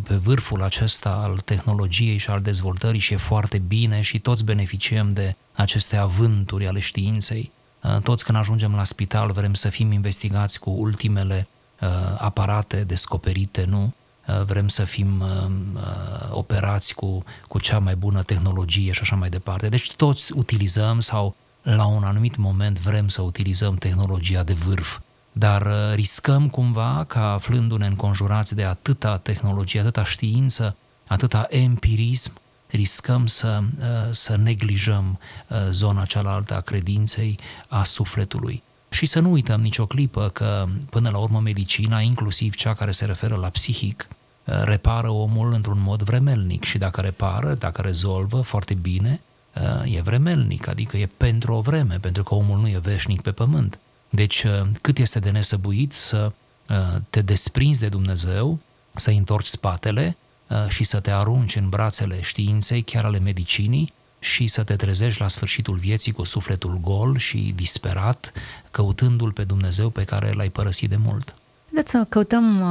pe 0.08 0.16
vârful 0.16 0.63
acesta 0.63 1.10
al 1.10 1.40
tehnologiei 1.46 2.18
și 2.18 2.30
al 2.30 2.42
dezvoltării 2.42 3.00
și 3.00 3.13
e 3.13 3.18
foarte 3.18 3.58
bine 3.58 4.01
și 4.01 4.20
toți 4.20 4.46
beneficiem 4.46 5.13
de 5.13 5.36
aceste 5.54 5.98
avânturi 5.98 6.68
ale 6.68 6.80
științei. 6.80 7.51
Uh, 7.84 7.98
toți 8.04 8.24
când 8.24 8.38
ajungem 8.38 8.75
la 8.75 8.84
spital 8.84 9.32
vrem 9.32 9.54
să 9.54 9.70
fim 9.70 9.92
investigați 9.92 10.60
cu 10.60 10.70
ultimele 10.70 11.48
uh, 11.82 11.90
aparate 12.18 12.84
descoperite, 12.84 13.66
nu? 13.70 13.94
Uh, 14.28 14.42
vrem 14.42 14.68
să 14.68 14.84
fim 14.84 15.24
operați 16.32 16.94
cu, 16.94 17.24
cu 17.48 17.60
cea 17.60 17.80
mai 17.80 17.96
bună 17.96 18.24
tehnologie 18.24 18.92
și 18.92 19.01
așa 19.01 19.16
mai 19.16 19.30
departe. 19.30 19.70
Deci 19.70 19.92
toți 19.92 20.34
utilizăm 20.34 21.00
sau 21.00 21.36
la 21.62 21.86
un 21.86 22.04
anumit 22.04 22.36
moment 22.36 22.80
vrem 22.80 23.08
să 23.08 23.22
utilizăm 23.22 23.75
tehnologia 23.75 24.44
de 24.44 24.54
vârf 24.54 25.00
dar 25.32 25.62
uh, 25.66 25.94
riscăm 25.94 26.50
cumva 26.50 27.06
ca 27.08 27.34
aflându-ne 27.34 27.86
înconjurați 27.86 28.56
de 28.56 28.64
atâta 28.64 29.18
tehnologie, 29.18 29.80
atâta 29.80 30.04
știință, 30.04 30.76
atâta 31.08 31.46
empirism, 31.50 32.34
riscăm 32.68 33.26
să, 33.28 33.62
uh, 33.80 33.86
să 34.12 34.36
neglijăm 34.36 35.20
uh, 35.48 35.58
zona 35.70 36.06
cealaltă 36.06 36.56
a 36.56 36.62
credinței, 36.62 37.40
a 37.68 37.84
sufletului. 37.84 38.64
Și 38.90 39.06
să 39.06 39.20
nu 39.20 39.32
uităm 39.32 39.62
nicio 39.62 39.86
clipă 39.86 40.30
că, 40.30 40.66
până 40.90 41.10
la 41.10 41.18
urmă, 41.18 41.40
medicina, 41.40 42.00
inclusiv 42.00 42.56
cea 42.56 42.74
care 42.74 42.92
se 42.92 43.06
referă 43.06 43.36
la 43.36 43.50
psihic, 43.50 44.08
repară 44.44 45.10
omul 45.10 45.54
într-un 45.54 45.82
mod 45.82 46.02
vremelnic 46.02 46.64
și 46.64 46.78
dacă 46.78 47.02
repară, 47.02 47.54
dacă 47.54 47.82
rezolvă 47.82 48.42
foarte 48.42 48.74
bine, 48.74 49.22
e 49.84 50.02
vremelnic, 50.02 50.68
adică 50.68 50.98
e 50.98 51.10
pentru 51.18 51.54
o 51.54 51.62
vreme, 51.62 51.98
pentru 52.02 52.24
că 52.24 52.34
omul 52.34 52.60
nu 52.60 52.68
e 52.68 52.80
veșnic 52.84 53.22
pe 53.22 53.32
pământ. 53.32 53.80
Deci, 54.13 54.44
uh, 54.44 54.62
cât 54.82 54.98
este 54.98 55.20
de 55.20 55.30
nesăbuit 55.30 55.94
să 55.94 56.32
uh, 56.70 56.75
te 57.10 57.22
desprinzi 57.22 57.80
de 57.80 57.88
Dumnezeu, 57.88 58.60
să-i 58.96 59.18
întorci 59.18 59.48
spatele 59.48 60.18
uh, 60.48 60.68
și 60.68 60.84
să 60.84 61.00
te 61.00 61.12
arunci 61.12 61.56
în 61.56 61.70
brațele 61.70 62.22
științei, 62.22 62.82
chiar 62.82 63.06
ale 63.06 63.20
medicinii, 63.20 63.94
și 64.20 64.48
să 64.48 64.63
te 64.63 64.75
trezești 64.75 65.22
la 65.22 65.27
sfârșitul 65.27 65.75
vieții 65.75 66.12
cu 66.12 66.24
sufletul 66.24 66.80
gol 66.82 67.18
și 67.18 67.53
disperat, 67.56 68.32
căutându-l 68.72 69.32
pe 69.32 69.44
Dumnezeu 69.44 69.89
pe 69.89 70.03
care 70.03 70.32
l-ai 70.32 70.50
părăsit 70.50 70.89
de 70.89 70.98
mult. 71.06 71.36
Haideți 71.65 71.91
să 71.91 72.06
căutăm 72.10 72.63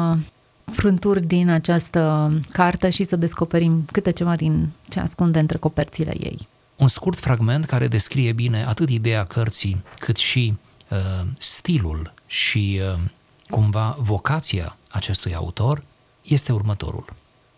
frânturi 0.64 1.22
din 1.22 1.48
această 1.48 2.32
carte 2.52 2.90
și 2.90 3.04
să 3.04 3.16
descoperim 3.16 3.84
câte 3.92 4.10
ceva 4.10 4.36
din 4.36 4.70
ce 4.88 5.00
ascunde 5.00 5.38
între 5.38 5.58
coperțile 5.58 6.14
ei. 6.20 6.48
Un 6.76 6.88
scurt 6.88 7.18
fragment 7.18 7.64
care 7.64 7.88
descrie 7.88 8.32
bine 8.32 8.64
atât 8.64 8.90
ideea 8.90 9.24
cărții, 9.24 9.82
cât 9.98 10.16
și 10.16 10.54
Uh, 10.54 10.69
stilul 11.38 12.12
și 12.26 12.80
uh, 12.82 13.00
cumva 13.48 13.96
vocația 13.98 14.76
acestui 14.88 15.34
autor 15.34 15.82
este 16.22 16.52
următorul. 16.52 17.04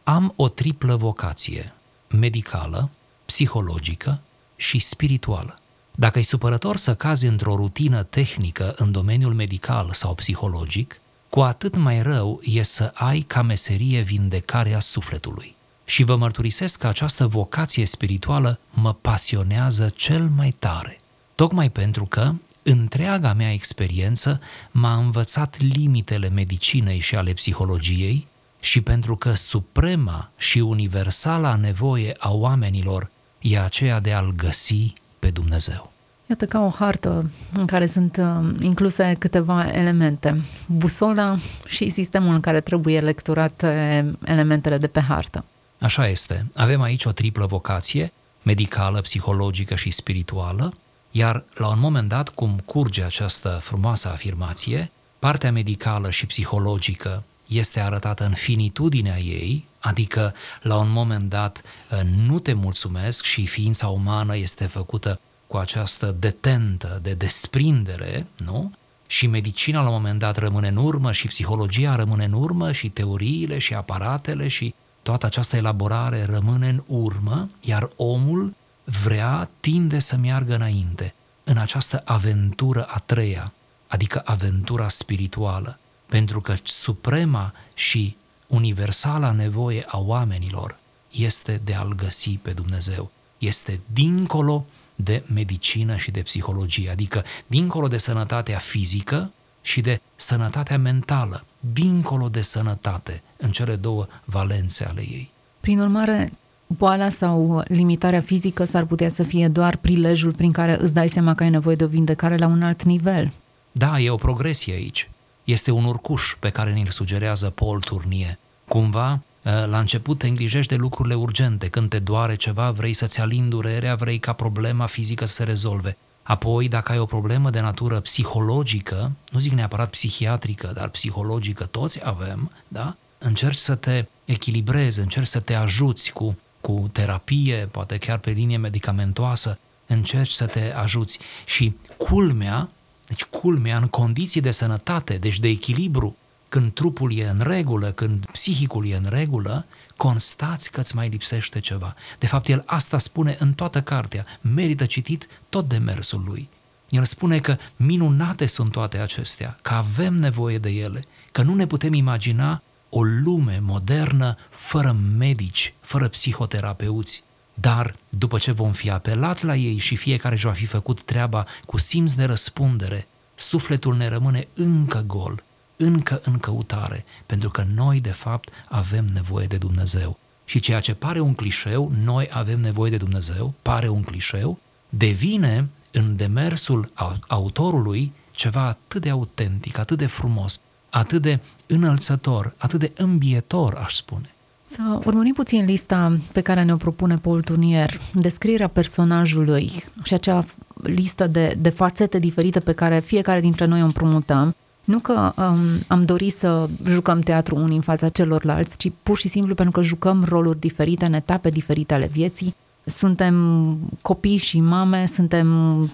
Am 0.05 0.33
o 0.37 0.49
triplă 0.49 0.97
vocație, 0.97 1.73
medicală, 2.09 2.91
psihologică 3.25 4.21
și 4.57 4.79
spirituală. 4.79 5.57
Dacă 5.95 6.19
e 6.19 6.23
supărător 6.23 6.77
să 6.77 6.95
cazi 6.95 7.27
într-o 7.27 7.57
rutină 7.57 8.03
tehnică 8.03 8.75
în 8.77 8.93
domeniul 8.93 9.35
medical 9.35 9.93
sau 9.93 10.15
psihologic, 10.15 11.01
cu 11.29 11.41
atât 11.41 11.77
mai 11.77 12.03
rău 12.03 12.41
e 12.43 12.63
să 12.63 12.91
ai 12.95 13.21
ca 13.21 13.43
meserie 13.43 14.01
vindecarea 14.01 14.81
sufletului. 14.81 15.55
Și 15.85 16.03
vă 16.03 16.17
mărturisesc 16.17 16.79
că 16.79 16.87
această 16.87 17.27
vocație 17.27 17.87
spirituală 17.87 18.59
mă 18.71 18.93
pasionează 18.93 19.93
cel 19.97 20.29
mai 20.37 20.55
tare, 20.59 21.01
tocmai 21.35 21.71
pentru 21.71 22.05
că 22.05 22.33
întreaga 22.63 23.33
mea 23.33 23.53
experiență 23.53 24.41
m-a 24.71 24.95
învățat 24.97 25.57
limitele 25.75 26.29
medicinei 26.29 26.99
și 26.99 27.17
ale 27.17 27.33
psihologiei 27.33 28.27
și 28.61 28.81
pentru 28.81 29.17
că 29.17 29.35
suprema 29.35 30.31
și 30.37 30.59
universala 30.59 31.55
nevoie 31.55 32.15
a 32.19 32.33
oamenilor 32.33 33.11
e 33.41 33.61
aceea 33.61 34.01
de 34.01 34.13
a-L 34.13 34.33
găsi 34.37 34.93
pe 35.19 35.31
Dumnezeu. 35.31 35.93
Iată 36.27 36.47
ca 36.47 36.65
o 36.65 36.69
hartă 36.69 37.31
în 37.55 37.67
care 37.67 37.87
sunt 37.87 38.17
uh, 38.17 38.55
incluse 38.61 39.17
câteva 39.19 39.71
elemente. 39.73 40.43
Busola 40.67 41.37
și 41.67 41.89
sistemul 41.89 42.35
în 42.35 42.41
care 42.41 42.61
trebuie 42.61 43.01
lecturate 43.01 44.05
elementele 44.25 44.79
de 44.79 44.87
pe 44.87 45.01
hartă. 45.01 45.45
Așa 45.79 46.09
este. 46.09 46.47
Avem 46.55 46.81
aici 46.81 47.05
o 47.05 47.13
triplă 47.13 47.47
vocație, 47.47 48.13
medicală, 48.43 49.01
psihologică 49.01 49.75
și 49.75 49.91
spirituală, 49.91 50.75
iar 51.15 51.45
la 51.55 51.69
un 51.69 51.79
moment 51.79 52.09
dat, 52.09 52.29
cum 52.29 52.63
curge 52.65 53.03
această 53.03 53.61
frumoasă 53.63 54.09
afirmație, 54.09 54.91
partea 55.19 55.53
medicală 55.53 56.11
și 56.11 56.27
psihologică 56.27 57.23
este 57.49 57.81
arătată 57.81 58.25
în 58.25 58.33
finitudinea 58.33 59.19
ei, 59.19 59.65
adică 59.81 60.35
la 60.63 60.77
un 60.77 60.91
moment 60.91 61.29
dat 61.29 61.63
ă, 61.93 62.03
nu 62.27 62.39
te 62.39 62.53
mulțumesc 62.53 63.25
și 63.25 63.47
ființa 63.47 63.89
umană 63.89 64.37
este 64.37 64.67
făcută 64.67 65.21
cu 65.47 65.57
această 65.57 66.17
detentă 66.19 66.99
de 67.03 67.15
desprindere, 67.15 68.27
nu? 68.37 68.73
Și 69.07 69.27
medicina 69.27 69.81
la 69.81 69.89
un 69.89 69.95
moment 69.95 70.19
dat 70.19 70.37
rămâne 70.37 70.69
în 70.69 70.77
urmă 70.77 71.13
și 71.13 71.27
psihologia 71.27 71.95
rămâne 71.95 72.25
în 72.25 72.33
urmă 72.33 72.73
și 72.73 72.89
teoriile 72.89 73.59
și 73.59 73.75
aparatele 73.75 74.49
și 74.49 74.75
toată 75.03 75.27
această 75.27 75.57
elaborare 75.57 76.25
rămâne 76.25 76.69
în 76.69 76.83
urmă, 76.87 77.49
iar 77.61 77.91
omul 77.97 78.55
vrea, 79.03 79.51
tinde 79.61 79.99
să 79.99 80.17
meargă 80.17 80.55
înainte 80.55 81.15
în 81.45 81.57
această 81.57 82.03
aventură 82.05 82.85
a 82.85 82.99
treia, 82.99 83.53
adică 83.87 84.23
aventura 84.25 84.89
spirituală, 84.89 85.79
pentru 86.07 86.41
că 86.41 86.55
suprema 86.63 87.53
și 87.75 88.17
universala 88.47 89.31
nevoie 89.31 89.85
a 89.87 89.99
oamenilor 89.99 90.77
este 91.11 91.61
de 91.65 91.75
a-L 91.75 91.95
găsi 91.95 92.39
pe 92.43 92.51
Dumnezeu. 92.51 93.11
Este 93.39 93.81
dincolo 93.93 94.67
de 94.95 95.23
medicină 95.35 95.97
și 95.97 96.11
de 96.11 96.21
psihologie, 96.21 96.91
adică 96.91 97.25
dincolo 97.47 97.89
de 97.89 97.99
sănătatea 97.99 98.59
fizică 98.59 99.33
și 99.63 99.81
de 99.81 100.01
sănătatea 100.17 100.79
mentală, 100.79 101.45
dincolo 101.61 102.29
de 102.29 102.43
sănătate, 102.43 103.23
în 103.37 103.51
cele 103.51 103.77
două 103.77 104.07
valențe 104.25 104.85
ale 104.85 105.01
ei. 105.01 105.31
Prin 105.61 105.81
urmare, 105.81 106.33
boala 106.77 107.09
sau 107.09 107.63
limitarea 107.67 108.21
fizică 108.21 108.65
s-ar 108.65 108.85
putea 108.85 109.09
să 109.09 109.23
fie 109.23 109.49
doar 109.49 109.77
prilejul 109.77 110.33
prin 110.33 110.53
care 110.53 110.77
îți 110.81 110.95
dai 110.95 111.09
seama 111.09 111.35
că 111.35 111.43
ai 111.43 111.51
nevoie 111.51 111.77
de 111.77 111.85
o 111.85 111.87
vindecare 111.87 112.37
la 112.37 112.47
un 112.47 112.63
alt 112.63 112.83
nivel. 112.83 113.31
Da, 113.73 113.99
e 114.01 114.11
o 114.11 114.17
progresie 114.17 114.75
aici. 114.75 115.11
Este 115.45 115.71
un 115.71 115.85
urcuș 115.85 116.37
pe 116.39 116.51
care 116.51 116.73
ni-l 116.73 116.89
sugerează 116.89 117.51
Paul 117.51 117.81
Turnie. 117.81 118.39
Cumva, 118.69 119.21
ă, 119.47 119.67
la 119.67 119.79
început 119.79 120.19
te 120.19 120.27
îngrijești 120.27 120.75
de 120.75 120.81
lucrurile 120.81 121.15
urgente, 121.15 121.69
când 121.69 121.89
te 121.89 121.99
doare 121.99 122.37
ceva, 122.37 122.71
vrei 122.71 122.93
să-ți 122.93 123.21
alin 123.21 123.49
durerea, 123.49 123.95
vrei 123.95 124.19
ca 124.19 124.33
problema 124.33 124.87
fizică 124.87 125.25
să 125.25 125.35
se 125.35 125.45
rezolve. 125.45 125.97
Apoi, 126.23 126.69
dacă 126.69 126.93
ai 126.93 126.99
o 126.99 127.05
problemă 127.05 127.51
de 127.51 127.61
natură 127.61 128.01
psihologică, 128.01 129.13
nu 129.31 129.39
zic 129.39 129.53
neapărat 129.53 129.91
psihiatrică, 129.91 130.73
dar 130.75 130.89
psihologică, 130.89 131.65
toți 131.65 132.01
avem, 132.05 132.51
da? 132.69 132.97
Încerci 133.19 133.59
să 133.59 133.75
te 133.75 134.05
echilibrezi, 134.25 135.01
încerci 135.01 135.27
să 135.27 135.41
te 135.41 135.55
ajuți 135.55 136.13
cu 136.13 136.37
cu 136.63 136.91
terapie, 136.93 137.69
poate 137.71 137.97
chiar 137.97 138.19
pe 138.19 138.31
linie 138.31 138.57
medicamentoasă, 138.57 139.59
încerci 139.87 140.31
să 140.31 140.47
te 140.47 140.73
ajuți. 140.73 141.19
Și 141.45 141.77
culmea, 141.97 142.71
deci 143.07 143.25
culmea 143.25 143.77
în 143.77 143.87
condiții 143.87 144.41
de 144.41 144.51
sănătate, 144.51 145.15
deci 145.15 145.39
de 145.39 145.49
echilibru, 145.49 146.17
când 146.49 146.73
trupul 146.73 147.17
e 147.17 147.29
în 147.29 147.41
regulă, 147.43 147.91
când 147.91 148.27
psihicul 148.27 148.87
e 148.87 148.97
în 148.97 149.07
regulă, 149.09 149.67
constați 149.97 150.71
că 150.71 150.81
îți 150.81 150.97
mai 150.97 151.09
lipsește 151.09 151.61
ceva. 151.61 151.95
De 152.19 152.27
fapt, 152.27 152.49
el 152.49 152.63
asta 152.67 152.99
spune 152.99 153.37
în 153.39 153.53
toată 153.53 153.83
cartea, 153.83 154.27
merită 154.41 154.87
citit 154.87 155.29
tot 155.49 155.69
demersul 155.69 156.23
lui. 156.27 156.49
El 156.89 157.05
spune 157.05 157.41
că 157.41 157.57
minunate 157.77 158.47
sunt 158.47 158.71
toate 158.73 158.99
acestea, 158.99 159.59
că 159.63 159.75
avem 159.75 160.15
nevoie 160.15 160.59
de 160.59 160.71
ele, 160.71 161.05
că 161.33 161.43
nu 161.43 161.55
ne 161.55 161.67
putem 161.67 161.93
imagina 161.93 162.63
o 162.95 163.03
lume 163.03 163.59
modernă 163.63 164.37
fără 164.51 164.97
medici, 165.19 165.75
fără 165.81 166.09
psihoterapeuți. 166.09 167.23
Dar 167.55 167.97
după 168.09 168.39
ce 168.39 168.53
vom 168.53 168.73
fi 168.73 168.91
apelat 168.91 169.43
la 169.43 169.57
ei 169.57 169.79
și 169.79 169.97
fiecare 169.97 170.35
își 170.35 170.47
va 170.47 170.53
fi 170.53 170.67
făcut 170.67 171.03
treaba 171.03 171.47
cu 171.67 171.79
simț 171.79 172.13
de 172.13 172.25
răspundere, 172.25 173.07
sufletul 173.35 173.97
ne 173.97 174.09
rămâne 174.09 174.49
încă 174.55 175.05
gol, 175.07 175.43
încă 175.77 176.21
în 176.25 176.39
căutare, 176.39 177.05
pentru 177.27 177.51
că 177.51 177.67
noi, 177.75 178.01
de 178.01 178.11
fapt, 178.11 178.49
avem 178.69 179.05
nevoie 179.13 179.47
de 179.47 179.57
Dumnezeu. 179.57 180.19
Și 180.45 180.61
ceea 180.61 180.81
ce 180.81 180.95
pare 180.95 181.21
un 181.21 181.35
clișeu, 181.35 181.93
noi 182.03 182.29
avem 182.33 182.61
nevoie 182.61 182.91
de 182.91 182.97
Dumnezeu, 182.97 183.55
pare 183.63 183.89
un 183.89 184.03
clișeu, 184.03 184.59
devine 184.89 185.69
în 185.91 186.17
demersul 186.17 186.93
autorului 187.27 188.13
ceva 188.31 188.67
atât 188.67 189.03
de 189.03 189.11
autentic, 189.11 189.79
atât 189.79 189.99
de 189.99 190.07
frumos, 190.07 190.61
atât 190.93 191.23
de 191.23 191.39
înălțător, 191.67 192.55
atât 192.59 192.79
de 192.79 192.93
îmbietor, 192.97 193.81
aș 193.85 193.95
spune. 193.95 194.35
Să 194.65 195.01
urmărim 195.05 195.33
puțin 195.33 195.65
lista 195.65 196.19
pe 196.33 196.41
care 196.41 196.63
ne-o 196.63 196.77
propune 196.77 197.17
Paul 197.17 197.43
Tunier, 197.43 197.91
descrierea 198.15 198.69
personajului 198.69 199.85
și 200.03 200.15
acea 200.15 200.45
listă 200.83 201.27
de, 201.27 201.57
de 201.61 201.69
fațete 201.69 202.19
diferite 202.19 202.61
pe 202.61 202.73
care 202.73 203.01
fiecare 203.01 203.41
dintre 203.41 203.65
noi 203.65 203.81
o 203.81 203.85
împrumutăm. 203.85 204.55
Nu 204.85 204.99
că 204.99 205.33
um, 205.37 205.59
am 205.87 206.05
dorit 206.05 206.33
să 206.33 206.69
jucăm 206.89 207.21
teatru 207.21 207.57
unii 207.57 207.77
în 207.77 207.83
fața 207.83 208.09
celorlalți, 208.09 208.77
ci 208.77 208.91
pur 209.03 209.19
și 209.19 209.29
simplu 209.29 209.55
pentru 209.55 209.81
că 209.81 209.87
jucăm 209.87 210.25
roluri 210.29 210.61
diferite 210.61 211.05
în 211.05 211.13
etape 211.13 211.51
diferite 211.51 211.95
ale 211.95 212.07
vieții. 212.13 212.55
Suntem 212.85 213.77
copii 214.01 214.37
și 214.37 214.61
mame, 214.61 215.07
suntem 215.07 215.47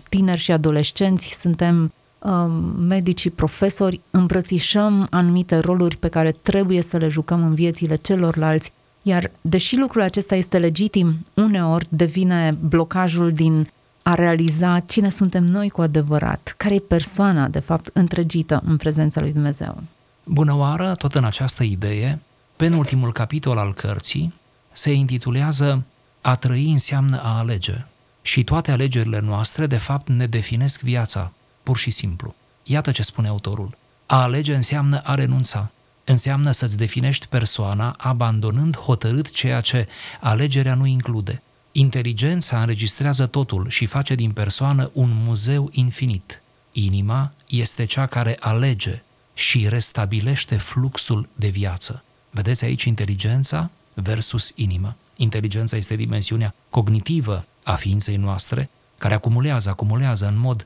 tineri 0.08 0.40
și 0.40 0.52
adolescenți, 0.52 1.40
suntem 1.40 1.92
um, 2.18 2.50
medici 2.88 3.20
și 3.20 3.30
profesori, 3.30 4.00
îmbrățișăm 4.10 5.06
anumite 5.10 5.56
roluri 5.56 5.96
pe 5.96 6.08
care 6.08 6.32
trebuie 6.32 6.82
să 6.82 6.96
le 6.96 7.08
jucăm 7.08 7.42
în 7.42 7.54
viețile 7.54 7.96
celorlalți, 7.96 8.72
iar 9.02 9.30
deși 9.40 9.76
lucrul 9.76 10.02
acesta 10.02 10.34
este 10.34 10.58
legitim, 10.58 11.26
uneori 11.34 11.86
devine 11.88 12.56
blocajul 12.60 13.30
din 13.30 13.68
a 14.02 14.14
realiza 14.14 14.80
cine 14.80 15.08
suntem 15.08 15.44
noi 15.44 15.68
cu 15.68 15.80
adevărat, 15.80 16.54
care 16.56 16.74
e 16.74 16.78
persoana, 16.78 17.48
de 17.48 17.58
fapt, 17.58 17.90
întregită 17.92 18.62
în 18.64 18.76
prezența 18.76 19.20
lui 19.20 19.32
Dumnezeu. 19.32 19.82
Bună 20.24 20.54
oară, 20.54 20.94
tot 20.94 21.14
în 21.14 21.24
această 21.24 21.62
idee, 21.62 22.18
penultimul 22.56 23.12
capitol 23.12 23.58
al 23.58 23.74
cărții 23.74 24.34
se 24.72 24.92
intitulează 24.92 25.82
A 26.20 26.34
trăi 26.34 26.70
înseamnă 26.70 27.20
a 27.22 27.38
alege. 27.38 27.84
Și 28.22 28.44
toate 28.44 28.70
alegerile 28.70 29.20
noastre, 29.20 29.66
de 29.66 29.76
fapt, 29.76 30.08
ne 30.08 30.26
definesc 30.26 30.80
viața, 30.80 31.32
pur 31.68 31.78
și 31.78 31.90
simplu. 31.90 32.34
Iată 32.62 32.90
ce 32.90 33.02
spune 33.02 33.28
autorul. 33.28 33.76
A 34.06 34.22
alege 34.22 34.54
înseamnă 34.54 35.00
a 35.04 35.14
renunța. 35.14 35.70
Înseamnă 36.04 36.50
să-ți 36.50 36.76
definești 36.76 37.26
persoana 37.26 37.94
abandonând 37.98 38.76
hotărât 38.76 39.30
ceea 39.30 39.60
ce 39.60 39.88
alegerea 40.20 40.74
nu 40.74 40.86
include. 40.86 41.42
Inteligența 41.72 42.60
înregistrează 42.60 43.26
totul 43.26 43.68
și 43.68 43.86
face 43.86 44.14
din 44.14 44.30
persoană 44.30 44.90
un 44.92 45.10
muzeu 45.12 45.68
infinit. 45.72 46.42
Inima 46.72 47.32
este 47.48 47.84
cea 47.84 48.06
care 48.06 48.36
alege 48.40 49.02
și 49.34 49.68
restabilește 49.68 50.56
fluxul 50.56 51.28
de 51.34 51.48
viață. 51.48 52.02
Vedeți 52.30 52.64
aici 52.64 52.84
inteligența 52.84 53.70
versus 53.94 54.52
inima. 54.54 54.94
Inteligența 55.16 55.76
este 55.76 55.96
dimensiunea 55.96 56.54
cognitivă 56.70 57.44
a 57.62 57.74
ființei 57.74 58.16
noastre, 58.16 58.68
care 58.98 59.14
acumulează, 59.14 59.68
acumulează 59.68 60.26
în 60.26 60.38
mod, 60.38 60.64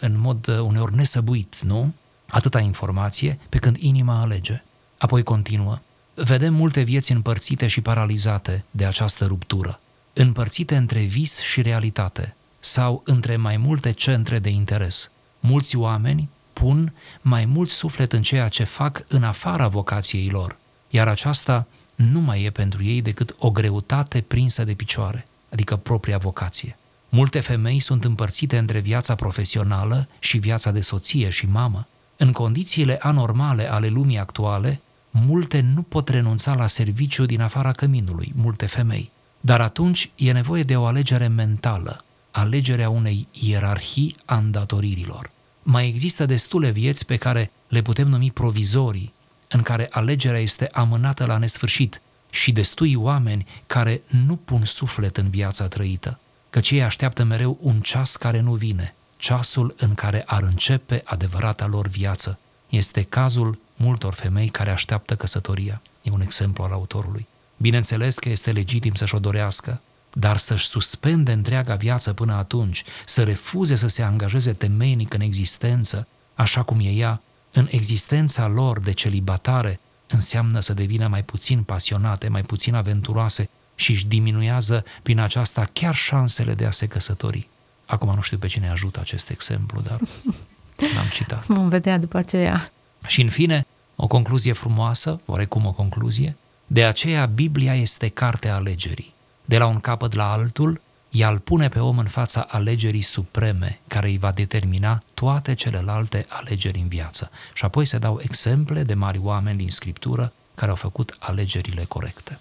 în 0.00 0.20
mod 0.20 0.46
uneori 0.46 0.94
nesăbuit, 0.94 1.58
nu? 1.60 1.94
Atâta 2.28 2.60
informație, 2.60 3.38
pe 3.48 3.58
când 3.58 3.76
inima 3.76 4.20
alege. 4.20 4.62
Apoi 4.98 5.22
continuă. 5.22 5.78
Vedem 6.14 6.54
multe 6.54 6.80
vieți 6.80 7.12
împărțite 7.12 7.66
și 7.66 7.80
paralizate 7.80 8.64
de 8.70 8.84
această 8.84 9.24
ruptură 9.24 9.80
împărțite 10.18 10.76
între 10.76 11.00
vis 11.00 11.40
și 11.40 11.62
realitate 11.62 12.34
sau 12.60 13.02
între 13.04 13.36
mai 13.36 13.56
multe 13.56 13.90
centre 13.90 14.38
de 14.38 14.48
interes. 14.48 15.10
Mulți 15.40 15.76
oameni 15.76 16.28
pun 16.52 16.92
mai 17.20 17.44
mult 17.44 17.70
suflet 17.70 18.12
în 18.12 18.22
ceea 18.22 18.48
ce 18.48 18.64
fac 18.64 19.04
în 19.08 19.22
afara 19.22 19.68
vocației 19.68 20.28
lor, 20.28 20.56
iar 20.88 21.08
aceasta 21.08 21.66
nu 21.94 22.20
mai 22.20 22.42
e 22.42 22.50
pentru 22.50 22.84
ei 22.84 23.02
decât 23.02 23.34
o 23.38 23.50
greutate 23.50 24.20
prinsă 24.20 24.64
de 24.64 24.74
picioare, 24.74 25.26
adică 25.50 25.76
propria 25.76 26.18
vocație. 26.18 26.76
Multe 27.08 27.40
femei 27.40 27.80
sunt 27.80 28.04
împărțite 28.04 28.58
între 28.58 28.78
viața 28.78 29.14
profesională 29.14 30.08
și 30.18 30.38
viața 30.38 30.70
de 30.70 30.80
soție 30.80 31.28
și 31.28 31.46
mamă. 31.46 31.86
În 32.16 32.32
condițiile 32.32 32.98
anormale 33.00 33.70
ale 33.70 33.86
lumii 33.86 34.18
actuale, 34.18 34.80
multe 35.10 35.60
nu 35.60 35.82
pot 35.82 36.08
renunța 36.08 36.54
la 36.54 36.66
serviciu 36.66 37.26
din 37.26 37.40
afara 37.40 37.72
căminului, 37.72 38.32
multe 38.36 38.66
femei. 38.66 39.10
Dar 39.40 39.60
atunci 39.60 40.10
e 40.14 40.32
nevoie 40.32 40.62
de 40.62 40.76
o 40.76 40.84
alegere 40.84 41.26
mentală, 41.26 42.04
alegerea 42.30 42.88
unei 42.88 43.26
ierarhii 43.32 44.16
a 44.24 44.36
îndatoririlor. 44.36 45.30
Mai 45.62 45.86
există 45.86 46.26
destule 46.26 46.70
vieți 46.70 47.06
pe 47.06 47.16
care 47.16 47.50
le 47.68 47.82
putem 47.82 48.08
numi 48.08 48.30
provizorii, 48.30 49.12
în 49.48 49.62
care 49.62 49.88
alegerea 49.90 50.40
este 50.40 50.68
amânată 50.72 51.24
la 51.26 51.38
nesfârșit 51.38 52.00
și 52.30 52.52
destui 52.52 52.94
oameni 52.94 53.46
care 53.66 54.02
nu 54.26 54.36
pun 54.36 54.64
suflet 54.64 55.16
în 55.16 55.30
viața 55.30 55.68
trăită, 55.68 56.20
căci 56.50 56.70
ei 56.70 56.82
așteaptă 56.82 57.24
mereu 57.24 57.58
un 57.60 57.80
ceas 57.80 58.16
care 58.16 58.40
nu 58.40 58.54
vine, 58.54 58.94
ceasul 59.16 59.74
în 59.78 59.94
care 59.94 60.22
ar 60.26 60.42
începe 60.42 61.02
adevărata 61.04 61.66
lor 61.66 61.86
viață. 61.88 62.38
Este 62.68 63.02
cazul 63.02 63.58
multor 63.76 64.14
femei 64.14 64.48
care 64.48 64.70
așteaptă 64.70 65.16
căsătoria. 65.16 65.80
E 66.02 66.10
un 66.10 66.20
exemplu 66.20 66.64
al 66.64 66.72
autorului. 66.72 67.26
Bineînțeles 67.56 68.18
că 68.18 68.28
este 68.28 68.52
legitim 68.52 68.94
să-și 68.94 69.14
o 69.14 69.18
dorească, 69.18 69.80
dar 70.12 70.36
să-și 70.36 70.66
suspende 70.66 71.32
întreaga 71.32 71.74
viață 71.74 72.12
până 72.12 72.34
atunci, 72.34 72.84
să 73.06 73.22
refuze 73.22 73.76
să 73.76 73.86
se 73.86 74.02
angajeze 74.02 74.52
temeinic 74.52 75.14
în 75.14 75.20
existență, 75.20 76.06
așa 76.34 76.62
cum 76.62 76.80
e 76.80 76.90
ea, 76.90 77.20
în 77.52 77.66
existența 77.70 78.46
lor 78.46 78.80
de 78.80 78.92
celibatare, 78.92 79.80
înseamnă 80.06 80.60
să 80.60 80.74
devină 80.74 81.08
mai 81.08 81.22
puțin 81.22 81.62
pasionate, 81.62 82.28
mai 82.28 82.42
puțin 82.42 82.74
aventuroase 82.74 83.48
și 83.78 83.90
își 83.90 84.06
diminuează 84.06 84.84
prin 85.02 85.18
aceasta 85.18 85.68
chiar 85.72 85.94
șansele 85.94 86.54
de 86.54 86.64
a 86.64 86.70
se 86.70 86.86
căsători. 86.86 87.48
Acum 87.86 88.14
nu 88.14 88.20
știu 88.20 88.38
pe 88.38 88.46
cine 88.46 88.70
ajută 88.70 89.00
acest 89.00 89.30
exemplu, 89.30 89.80
dar 89.80 90.00
l-am 90.94 91.08
citat. 91.12 91.46
Vom 91.46 91.68
vedea 91.68 91.98
după 91.98 92.16
aceea. 92.16 92.72
Și 93.06 93.20
în 93.20 93.28
fine, 93.28 93.66
o 93.96 94.06
concluzie 94.06 94.52
frumoasă, 94.52 95.20
oarecum 95.26 95.66
o 95.66 95.72
concluzie, 95.72 96.36
de 96.66 96.84
aceea 96.84 97.26
Biblia 97.26 97.74
este 97.74 98.08
cartea 98.08 98.54
alegerii. 98.54 99.14
De 99.44 99.58
la 99.58 99.66
un 99.66 99.80
capăt 99.80 100.14
la 100.14 100.32
altul, 100.32 100.80
ea 101.10 101.30
îl 101.30 101.38
pune 101.38 101.68
pe 101.68 101.78
om 101.78 101.98
în 101.98 102.06
fața 102.06 102.46
alegerii 102.48 103.00
supreme, 103.00 103.80
care 103.86 104.08
îi 104.08 104.18
va 104.18 104.30
determina 104.30 105.02
toate 105.14 105.54
celelalte 105.54 106.26
alegeri 106.28 106.78
în 106.78 106.88
viață. 106.88 107.30
Și 107.54 107.64
apoi 107.64 107.84
se 107.84 107.98
dau 107.98 108.20
exemple 108.22 108.82
de 108.82 108.94
mari 108.94 109.18
oameni 109.22 109.58
din 109.58 109.68
Scriptură 109.68 110.32
care 110.54 110.70
au 110.70 110.76
făcut 110.76 111.16
alegerile 111.18 111.84
corecte. 111.84 112.38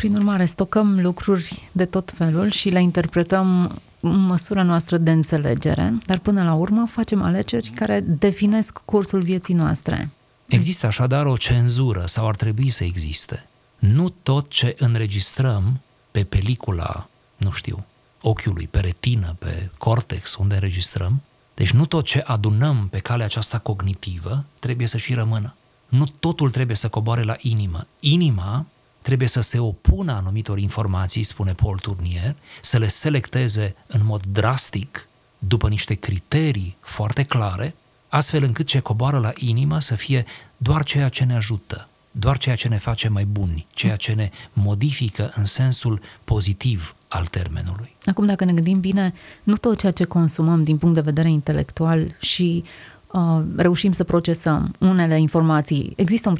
Prin 0.00 0.14
urmare, 0.14 0.44
stocăm 0.44 1.00
lucruri 1.00 1.68
de 1.72 1.84
tot 1.84 2.12
felul 2.14 2.50
și 2.50 2.68
le 2.68 2.82
interpretăm 2.82 3.78
în 4.00 4.16
măsura 4.16 4.62
noastră 4.62 4.96
de 4.96 5.10
înțelegere, 5.10 5.98
dar 6.06 6.18
până 6.18 6.42
la 6.42 6.54
urmă 6.54 6.86
facem 6.86 7.22
alegeri 7.22 7.72
care 7.74 8.00
definesc 8.00 8.80
cursul 8.84 9.20
vieții 9.20 9.54
noastre. 9.54 10.10
Există 10.46 10.86
așadar 10.86 11.26
o 11.26 11.36
cenzură 11.36 12.04
sau 12.06 12.28
ar 12.28 12.36
trebui 12.36 12.70
să 12.70 12.84
existe 12.84 13.46
nu 13.78 14.08
tot 14.22 14.48
ce 14.48 14.74
înregistrăm 14.78 15.80
pe 16.10 16.24
pelicula, 16.24 17.08
nu 17.36 17.50
știu, 17.50 17.84
ochiului, 18.20 18.68
pe 18.70 18.80
retină, 18.80 19.36
pe 19.38 19.70
cortex, 19.78 20.36
unde 20.36 20.54
înregistrăm, 20.54 21.22
deci 21.54 21.72
nu 21.72 21.86
tot 21.86 22.04
ce 22.04 22.22
adunăm 22.26 22.88
pe 22.90 22.98
calea 22.98 23.26
aceasta 23.26 23.58
cognitivă 23.58 24.44
trebuie 24.58 24.86
să 24.86 24.98
și 24.98 25.14
rămână. 25.14 25.54
Nu 25.88 26.06
totul 26.20 26.50
trebuie 26.50 26.76
să 26.76 26.88
coboare 26.88 27.22
la 27.22 27.36
inimă. 27.38 27.86
Inima 28.00 28.66
trebuie 29.02 29.28
să 29.28 29.40
se 29.40 29.58
opună 29.58 30.12
anumitor 30.12 30.58
informații, 30.58 31.22
spune 31.22 31.52
Paul 31.52 31.78
Tournier, 31.78 32.36
să 32.60 32.78
le 32.78 32.88
selecteze 32.88 33.74
în 33.86 34.00
mod 34.04 34.22
drastic, 34.32 35.08
după 35.38 35.68
niște 35.68 35.94
criterii 35.94 36.76
foarte 36.80 37.22
clare, 37.22 37.74
astfel 38.08 38.42
încât 38.42 38.66
ce 38.66 38.80
coboară 38.80 39.18
la 39.18 39.32
inimă 39.36 39.80
să 39.80 39.94
fie 39.94 40.24
doar 40.56 40.82
ceea 40.82 41.08
ce 41.08 41.24
ne 41.24 41.34
ajută, 41.36 41.88
doar 42.10 42.38
ceea 42.38 42.56
ce 42.56 42.68
ne 42.68 42.78
face 42.78 43.08
mai 43.08 43.24
buni, 43.24 43.66
ceea 43.74 43.96
ce 43.96 44.12
ne 44.12 44.30
modifică 44.52 45.32
în 45.36 45.44
sensul 45.44 46.00
pozitiv 46.24 46.94
al 47.08 47.26
termenului. 47.26 47.96
Acum, 48.04 48.26
dacă 48.26 48.44
ne 48.44 48.52
gândim 48.52 48.80
bine, 48.80 49.14
nu 49.42 49.54
tot 49.54 49.78
ceea 49.78 49.92
ce 49.92 50.04
consumăm 50.04 50.64
din 50.64 50.78
punct 50.78 50.94
de 50.94 51.00
vedere 51.00 51.30
intelectual 51.30 52.16
și 52.20 52.64
uh, 53.12 53.42
reușim 53.56 53.92
să 53.92 54.04
procesăm 54.04 54.74
unele 54.78 55.20
informații, 55.20 55.92
există 55.96 56.28
un 56.28 56.36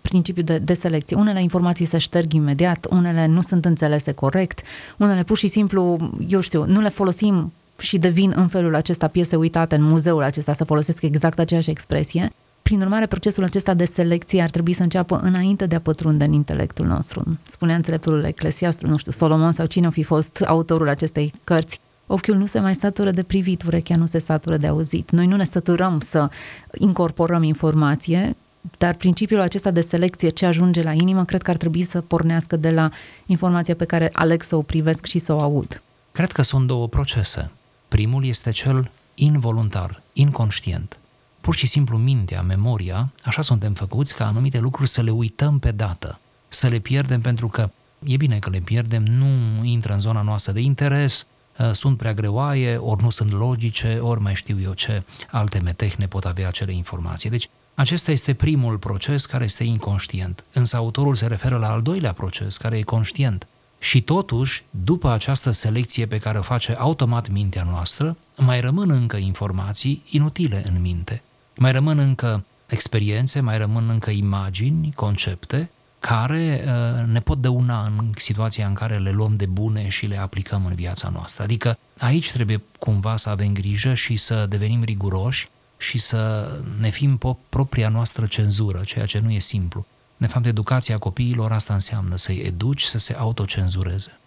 principiu 0.00 0.42
de, 0.42 0.58
de 0.58 0.74
selecție, 0.74 1.16
unele 1.16 1.42
informații 1.42 1.84
se 1.84 1.98
șterg 1.98 2.32
imediat, 2.32 2.86
unele 2.90 3.26
nu 3.26 3.40
sunt 3.40 3.64
înțelese 3.64 4.12
corect, 4.12 4.60
unele 4.96 5.22
pur 5.22 5.36
și 5.36 5.46
simplu, 5.46 6.10
eu 6.28 6.40
știu, 6.40 6.64
nu 6.66 6.80
le 6.80 6.88
folosim 6.88 7.52
și 7.78 7.98
devin 7.98 8.32
în 8.36 8.48
felul 8.48 8.74
acesta 8.74 9.06
piese 9.06 9.36
uitate 9.36 9.74
în 9.74 9.82
muzeul 9.82 10.22
acesta 10.22 10.52
să 10.52 10.64
folosesc 10.64 11.02
exact 11.02 11.38
aceeași 11.38 11.70
expresie 11.70 12.32
prin 12.62 12.80
urmare, 12.80 13.06
procesul 13.06 13.44
acesta 13.44 13.74
de 13.74 13.84
selecție 13.84 14.42
ar 14.42 14.50
trebui 14.50 14.72
să 14.72 14.82
înceapă 14.82 15.20
înainte 15.22 15.66
de 15.66 15.74
a 15.74 15.80
pătrunde 15.80 16.24
în 16.24 16.32
intelectul 16.32 16.86
nostru. 16.86 17.38
Spunea 17.46 17.74
înțeleptul 17.74 18.24
Eclesiastru, 18.24 18.88
nu 18.88 18.96
știu, 18.96 19.12
Solomon 19.12 19.52
sau 19.52 19.66
cine 19.66 19.86
o 19.86 19.90
fi 19.90 20.02
fost 20.02 20.40
autorul 20.46 20.88
acestei 20.88 21.32
cărți. 21.44 21.80
Ochiul 22.12 22.36
nu 22.36 22.46
se 22.46 22.58
mai 22.58 22.74
satură 22.74 23.10
de 23.10 23.22
privit, 23.22 23.62
urechea 23.62 23.96
nu 23.96 24.06
se 24.06 24.18
satură 24.18 24.56
de 24.56 24.66
auzit. 24.66 25.10
Noi 25.10 25.26
nu 25.26 25.36
ne 25.36 25.44
săturăm 25.44 26.00
să 26.00 26.30
incorporăm 26.78 27.42
informație, 27.42 28.36
dar 28.78 28.94
principiul 28.94 29.40
acesta 29.40 29.70
de 29.70 29.80
selecție 29.80 30.28
ce 30.28 30.46
ajunge 30.46 30.82
la 30.82 30.92
inimă, 30.92 31.24
cred 31.24 31.42
că 31.42 31.50
ar 31.50 31.56
trebui 31.56 31.82
să 31.82 32.00
pornească 32.00 32.56
de 32.56 32.70
la 32.70 32.90
informația 33.26 33.74
pe 33.74 33.84
care 33.84 34.10
aleg 34.12 34.42
să 34.42 34.56
o 34.56 34.62
privesc 34.62 35.06
și 35.06 35.18
să 35.18 35.34
o 35.34 35.40
aud. 35.40 35.82
Cred 36.12 36.32
că 36.32 36.42
sunt 36.42 36.66
două 36.66 36.88
procese. 36.88 37.50
Primul 37.88 38.24
este 38.24 38.50
cel 38.50 38.90
involuntar, 39.14 40.02
inconștient 40.12 40.96
pur 41.40 41.56
și 41.56 41.66
simplu 41.66 41.96
mintea, 41.96 42.42
memoria, 42.42 43.12
așa 43.24 43.42
suntem 43.42 43.72
făcuți 43.72 44.14
ca 44.14 44.26
anumite 44.26 44.58
lucruri 44.58 44.88
să 44.88 45.02
le 45.02 45.10
uităm 45.10 45.58
pe 45.58 45.70
dată, 45.70 46.18
să 46.48 46.68
le 46.68 46.78
pierdem 46.78 47.20
pentru 47.20 47.48
că 47.48 47.70
e 48.04 48.16
bine 48.16 48.38
că 48.38 48.50
le 48.50 48.58
pierdem, 48.58 49.02
nu 49.02 49.64
intră 49.64 49.92
în 49.92 50.00
zona 50.00 50.22
noastră 50.22 50.52
de 50.52 50.60
interes, 50.60 51.20
uh, 51.20 51.31
sunt 51.72 51.96
prea 51.96 52.14
greoaie, 52.14 52.76
ori 52.76 53.02
nu 53.02 53.10
sunt 53.10 53.30
logice, 53.30 53.98
ori 53.98 54.20
mai 54.20 54.34
știu 54.34 54.60
eu 54.60 54.72
ce 54.72 55.02
alte 55.30 55.58
metehne 55.58 56.06
pot 56.06 56.24
avea 56.24 56.48
acele 56.48 56.72
informații. 56.72 57.30
Deci, 57.30 57.48
acesta 57.74 58.10
este 58.10 58.34
primul 58.34 58.78
proces 58.78 59.26
care 59.26 59.44
este 59.44 59.64
inconștient, 59.64 60.44
însă 60.52 60.76
autorul 60.76 61.14
se 61.14 61.26
referă 61.26 61.56
la 61.56 61.70
al 61.70 61.82
doilea 61.82 62.12
proces, 62.12 62.56
care 62.56 62.78
e 62.78 62.82
conștient. 62.82 63.46
Și 63.78 64.02
totuși, 64.02 64.64
după 64.70 65.10
această 65.10 65.50
selecție 65.50 66.06
pe 66.06 66.18
care 66.18 66.38
o 66.38 66.42
face 66.42 66.74
automat 66.78 67.28
mintea 67.28 67.62
noastră, 67.70 68.16
mai 68.36 68.60
rămân 68.60 68.90
încă 68.90 69.16
informații 69.16 70.02
inutile 70.10 70.62
în 70.66 70.80
minte. 70.80 71.22
Mai 71.56 71.72
rămân 71.72 71.98
încă 71.98 72.44
experiențe, 72.66 73.40
mai 73.40 73.58
rămân 73.58 73.88
încă 73.88 74.10
imagini, 74.10 74.92
concepte, 74.94 75.70
care 76.02 76.64
uh, 76.66 77.06
ne 77.06 77.20
pot 77.20 77.40
dăuna 77.40 77.92
în 77.98 78.10
situația 78.16 78.66
în 78.66 78.74
care 78.74 78.96
le 78.96 79.10
luăm 79.10 79.36
de 79.36 79.46
bune 79.46 79.88
și 79.88 80.06
le 80.06 80.18
aplicăm 80.18 80.64
în 80.66 80.74
viața 80.74 81.08
noastră. 81.08 81.42
Adică 81.42 81.78
aici 81.98 82.32
trebuie 82.32 82.62
cumva 82.78 83.16
să 83.16 83.30
avem 83.30 83.52
grijă 83.52 83.94
și 83.94 84.16
să 84.16 84.46
devenim 84.48 84.82
riguroși 84.84 85.48
și 85.78 85.98
să 85.98 86.50
ne 86.80 86.88
fim 86.88 87.20
propria 87.48 87.88
noastră 87.88 88.26
cenzură, 88.26 88.82
ceea 88.84 89.06
ce 89.06 89.20
nu 89.24 89.30
e 89.30 89.38
simplu. 89.38 89.86
De 90.16 90.26
fapt, 90.26 90.46
educația 90.46 90.98
copiilor 90.98 91.52
asta 91.52 91.74
înseamnă 91.74 92.16
să-i 92.16 92.42
educi 92.46 92.82
să 92.82 92.98
se 92.98 93.14
autocenzureze. 93.14 94.18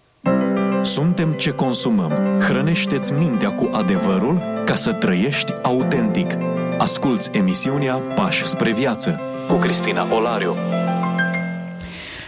Suntem 0.82 1.34
ce 1.34 1.52
consumăm. 1.52 2.40
Hrănește-ți 2.40 3.14
mintea 3.14 3.52
cu 3.52 3.70
adevărul 3.74 4.42
ca 4.66 4.76
să 4.76 4.92
trăiești 4.92 5.54
autentic. 5.62 6.32
Asculți 6.78 7.30
emisiunea 7.34 7.96
Pași 7.96 8.46
spre 8.46 8.74
viață 8.74 9.20
cu 9.48 9.56
Cristina 9.56 10.14
Olariu. 10.14 10.56